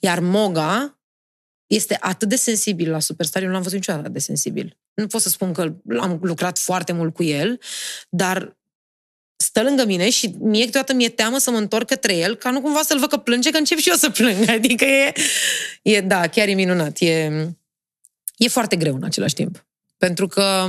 [0.00, 1.00] Iar Moga
[1.66, 4.78] este atât de sensibil la Superstar, eu nu l-am văzut niciodată atât de sensibil.
[4.94, 7.60] Nu pot să spun că am lucrat foarte mult cu el,
[8.08, 8.56] dar
[9.36, 12.60] stă lângă mine și mie câteodată mi-e teamă să mă întorc către el, ca nu
[12.60, 14.48] cumva să-l văd că plânge, că încep și eu să plâng.
[14.56, 15.12] Adică e,
[15.82, 16.98] e da, chiar e minunat.
[16.98, 17.30] E,
[18.36, 19.66] e foarte greu în același timp.
[19.96, 20.66] Pentru că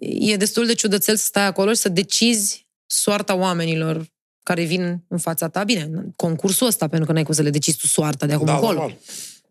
[0.00, 4.06] e destul de ciudățel să stai acolo și să decizi soarta oamenilor
[4.48, 5.64] care vin în fața ta.
[5.64, 8.46] Bine, în concursul ăsta, pentru că n-ai cum să le decizi tu soarta de acum
[8.46, 8.72] da, încolo.
[8.72, 8.98] normal.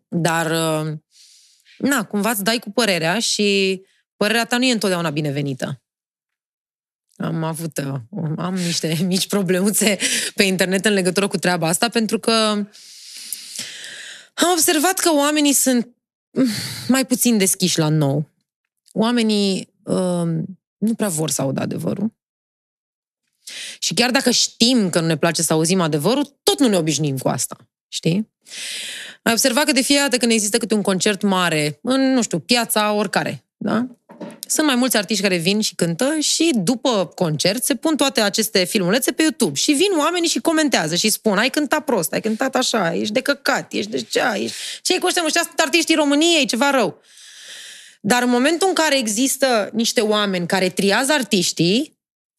[0.08, 0.92] Dar, uh,
[1.78, 3.80] na, cumva îți dai cu părerea și
[4.16, 5.82] părerea ta nu e întotdeauna binevenită.
[7.16, 7.94] Am avut, uh,
[8.36, 9.98] am niște mici problemuțe
[10.34, 12.32] pe internet în legătură cu treaba asta, pentru că
[14.34, 15.88] am observat că oamenii sunt
[16.30, 16.46] mm,
[16.88, 18.30] mai puțin deschiși la nou.
[18.92, 20.28] Oamenii uh,
[20.76, 22.16] nu prea vor să audă adevărul.
[23.78, 27.18] Și chiar dacă știm că nu ne place să auzim adevărul, tot nu ne obișnuim
[27.18, 27.56] cu asta.
[27.88, 28.30] Știi?
[29.22, 32.38] Ai observat că de fiecare dată când există câte un concert mare, în, nu știu,
[32.38, 33.86] piața oricare, da?
[34.46, 38.64] Sunt mai mulți artiști care vin și cântă și după concert se pun toate aceste
[38.64, 42.54] filmulețe pe YouTube și vin oamenii și comentează și spun ai cântat prost, ai cântat
[42.54, 44.56] așa, ești de căcat, ești de cea, ești...
[44.82, 47.00] Ce-i cu ăștia, nu sunt artiștii României, ceva rău.
[48.00, 51.98] Dar în momentul în care există niște oameni care triază artiștii,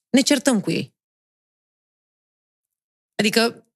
[0.10, 0.94] ne certăm cu ei.
[3.20, 3.68] Adică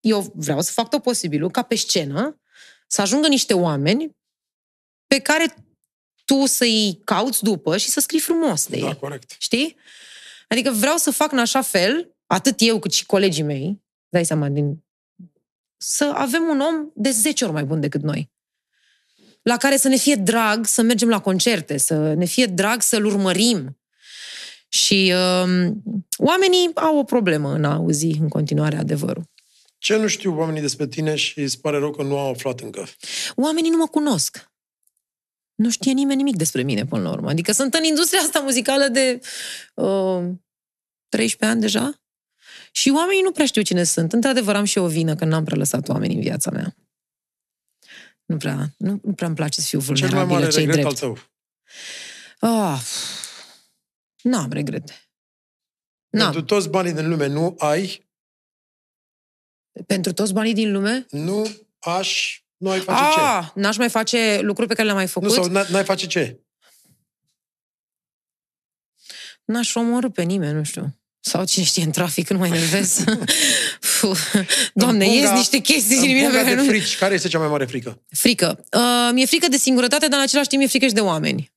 [0.00, 2.40] eu vreau să fac tot posibilul ca pe scenă
[2.86, 4.16] să ajungă niște oameni
[5.06, 5.54] pe care
[6.24, 8.82] tu să-i cauți după și să scrii frumos de ei.
[8.82, 9.36] Da, corect.
[9.38, 9.76] Știi?
[10.48, 14.48] Adică vreau să fac în așa fel, atât eu cât și colegii mei, dai seama,
[14.48, 14.84] din...
[15.76, 18.32] să avem un om de 10 ori mai bun decât noi.
[19.42, 23.04] La care să ne fie drag să mergem la concerte, să ne fie drag să-l
[23.04, 23.78] urmărim.
[24.74, 25.12] Și
[25.42, 25.82] um,
[26.16, 29.30] oamenii au o problemă în a auzi în continuare adevărul.
[29.78, 32.88] Ce nu știu oamenii despre tine și îți pare rău că nu au aflat încă?
[33.34, 34.52] Oamenii nu mă cunosc.
[35.54, 37.28] Nu știe nimeni nimic despre mine până la urmă.
[37.28, 39.20] Adică sunt în industria asta muzicală de
[39.74, 40.24] uh,
[41.08, 42.02] 13 ani deja
[42.72, 44.12] și oamenii nu prea știu cine sunt.
[44.12, 46.76] Într-adevăr, am și o vină că n-am prea lăsat oameni în viața mea.
[48.24, 50.80] Nu prea, nu, nu prea îmi place să fiu vulnerabilă, Cel mai mare cei regret
[50.80, 51.02] drept.
[51.02, 51.18] al tău.
[54.24, 54.92] Ah, n-am regrete.
[56.10, 56.24] N-am.
[56.32, 58.06] Pentru toți banii din lume nu ai,
[59.86, 61.06] Pentru toți banii din lume?
[61.10, 61.46] nu
[61.78, 63.20] aș, nu ai face ce?
[63.20, 65.32] Ah, n-aș mai face lucruri pe care le-am mai Nu, făcut?
[65.32, 66.38] sau n- n-ai face ce?
[69.44, 70.98] N-aș omorâ pe nimeni, nu știu.
[71.20, 73.04] Sau cine știe, în trafic, nu mai enervez.
[74.00, 74.18] Puh.
[74.74, 76.66] Doamne, În ies punga- niște chestii din în mine pe punga care de nu...
[76.68, 78.02] frici, care este cea mai mare frică?
[78.08, 78.64] Frică.
[78.72, 81.52] Uh, mi-e frică de singurătate, dar în același timp mi-e frică și de oameni.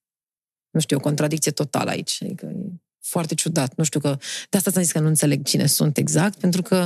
[0.78, 2.18] Nu știu, o contradicție totală aici.
[2.22, 2.66] Adică e
[3.02, 3.74] foarte ciudat.
[3.76, 4.18] Nu știu că...
[4.50, 6.78] De asta ți-am zis că nu înțeleg cine sunt exact, pentru că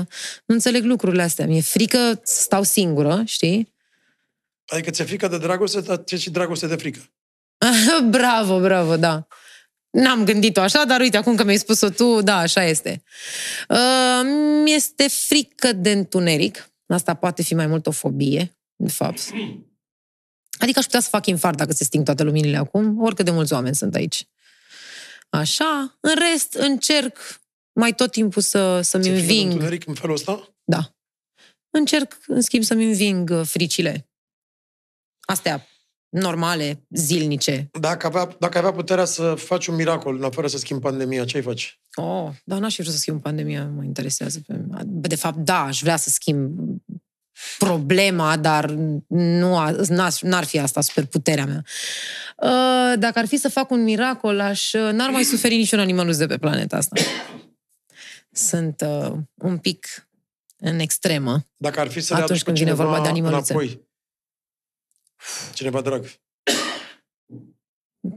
[0.46, 1.46] nu înțeleg lucrurile astea.
[1.46, 3.74] Mi-e frică să stau singură, știi?
[4.66, 7.00] Adică ți-e frică de dragoste, dar ți-e și dragoste de frică.
[8.18, 9.28] bravo, bravo, da.
[9.90, 13.04] N-am gândit-o așa, dar uite, acum că mi-ai spus-o tu, da, așa este.
[13.70, 14.22] Uh,
[14.64, 16.72] mi-este frică de întuneric.
[16.88, 19.20] Asta poate fi mai mult o fobie, de fapt.
[20.62, 23.54] Adică aș putea să fac infart dacă se sting toate luminile acum, oricât de mulți
[23.54, 24.28] oameni sunt aici.
[25.30, 25.98] Așa.
[26.00, 27.18] În rest, încerc
[27.74, 29.52] mai tot timpul să, să-mi Ți-e frică de înving.
[29.52, 30.56] întuneric în felul ăsta?
[30.64, 30.96] Da.
[31.70, 34.10] Încerc, în schimb, să-mi înving uh, fricile.
[35.20, 35.68] Astea
[36.10, 37.70] normale, zilnice.
[37.80, 41.38] Dacă, avea, dacă avea puterea să faci un miracol, în afară să schimbi pandemia, ce
[41.38, 41.68] ai face?
[41.96, 44.40] Oh, dar n-aș fi vrut să schimb pandemia, mă interesează.
[44.48, 44.54] Pe...
[44.86, 46.60] De fapt, da, aș vrea să schimb
[47.58, 48.70] problema, dar
[49.08, 51.64] nu, a- n-ar, n-ar fi asta superputerea mea.
[52.38, 56.26] Uh, Dacă ar fi să fac un miracol, aș, n-ar mai suferi niciun animalus de
[56.26, 56.96] pe planeta asta.
[58.32, 60.08] Sunt uh, un pic
[60.58, 61.46] în extremă.
[61.58, 63.54] Dacă ar fi să Atunci le aduci pe când vine cineva vorba de animăluțe.
[63.54, 63.88] înapoi.
[65.54, 66.06] Cineva drag.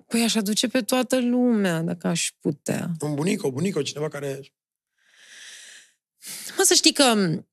[0.07, 2.91] Păi aș aduce pe toată lumea, dacă aș putea.
[3.01, 4.41] Un bunic, o bunică, cineva care...
[6.57, 7.47] Mă, să știi că m,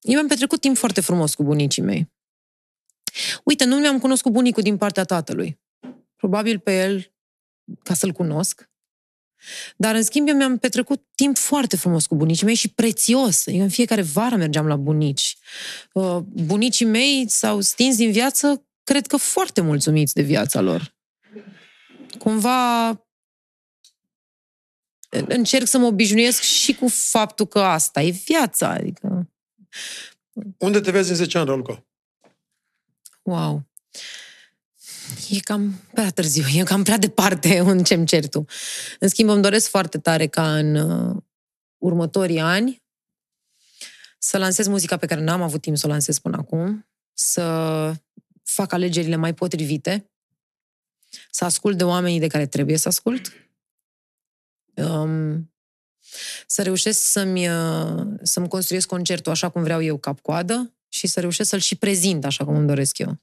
[0.00, 2.12] eu mi-am petrecut timp foarte frumos cu bunicii mei.
[3.44, 5.60] Uite, nu mi-am cunoscut bunicul din partea tatălui.
[6.16, 7.12] Probabil pe el,
[7.82, 8.70] ca să-l cunosc.
[9.76, 13.46] Dar, în schimb, eu mi-am petrecut timp foarte frumos cu bunicii mei și prețios.
[13.46, 15.36] Eu în fiecare vară mergeam la bunici.
[15.92, 20.94] Uh, Bunicii mei s-au stins din viață, cred că foarte mulțumiți de viața lor.
[22.18, 22.88] Cumva
[25.10, 28.68] încerc să mă obișnuiesc și cu faptul că asta e viața.
[28.68, 29.30] Adică,
[30.58, 31.84] Unde te vezi în 10 ani, Raluca?
[33.22, 33.68] wow.
[35.30, 38.44] E cam prea târziu, e cam prea departe în ce-mi cer tu.
[38.98, 41.22] În schimb, îmi doresc foarte tare ca în uh,
[41.78, 42.82] următorii ani
[44.18, 47.94] să lansez muzica pe care n-am avut timp să o lansez până acum, să
[48.42, 50.10] fac alegerile mai potrivite,
[51.30, 53.32] să ascult de oamenii de care trebuie să ascult,
[54.74, 55.52] um,
[56.46, 61.48] să reușesc să-mi, uh, să-mi construiesc concertul așa cum vreau eu, cap-coadă, și să reușesc
[61.48, 63.20] să-l și prezint așa cum îmi doresc eu.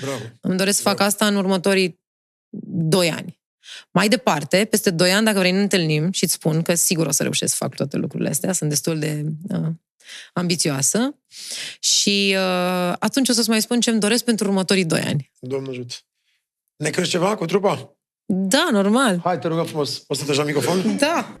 [0.00, 0.22] Bravo.
[0.40, 2.00] Îmi doresc să fac asta în următorii
[2.72, 3.38] doi ani.
[3.90, 7.10] Mai departe, peste doi ani, dacă vrei, ne întâlnim și îți spun că sigur o
[7.10, 8.52] să reușesc să fac toate lucrurile astea.
[8.52, 9.68] Sunt destul de uh,
[10.32, 11.14] ambițioasă.
[11.80, 15.30] Și uh, atunci o să-ți mai spun ce îmi doresc pentru următorii doi ani.
[15.38, 16.04] Doamne ajut.
[16.76, 17.96] Ne crești ceva cu trupa?
[18.26, 19.20] Da, normal.
[19.24, 19.98] Hai, te rugăm frumos.
[19.98, 20.96] Poți să te la microfon?
[20.96, 21.38] Da.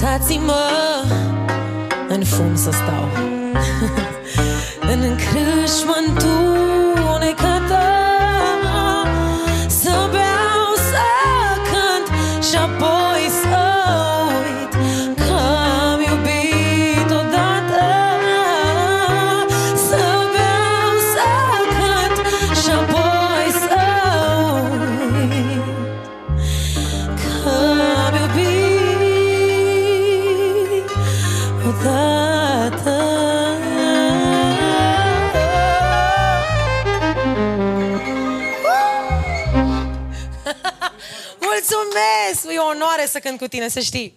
[0.00, 0.60] Lăsați-mă
[2.08, 3.08] în fum să stau.
[4.92, 5.94] În crâșmă
[43.06, 44.14] E o onoare să cânt cu tine, să știi.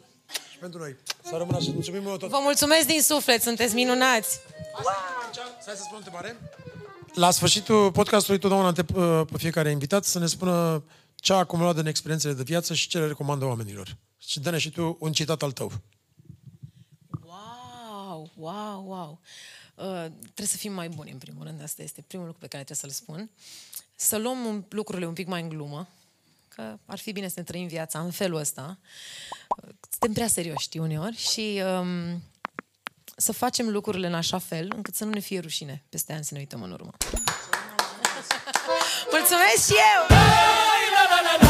[0.51, 0.95] Și pentru noi.
[1.23, 1.71] Să rămână așa.
[1.71, 2.29] Mulțumim mult tot.
[2.29, 4.39] Vă mulțumesc din suflet, sunteți minunați.
[5.61, 6.39] Să să spun o întrebare.
[7.13, 8.83] La sfârșitul podcastului totdeauna te,
[9.31, 10.83] pe fiecare invitat să ne spună
[11.15, 13.97] ce a acumulat din experiențele de viață și ce le recomandă oamenilor.
[14.17, 15.71] Și dă-ne și tu un citat al tău.
[17.23, 19.19] Wow, wow, wow.
[19.75, 21.63] Uh, trebuie să fim mai buni, în primul rând.
[21.63, 23.29] Asta este primul lucru pe care trebuie să-l spun.
[23.95, 25.87] Să luăm un- lucrurile un pic mai în glumă,
[26.55, 28.79] că ar fi bine să ne trăim viața în felul ăsta.
[29.63, 32.23] Uh, Suntem prea serioși, știi, uneori, și um,
[33.15, 36.33] să facem lucrurile în așa fel încât să nu ne fie rușine peste ani să
[36.33, 36.91] ne uităm în urmă.
[39.11, 41.48] Mulțumesc și eu!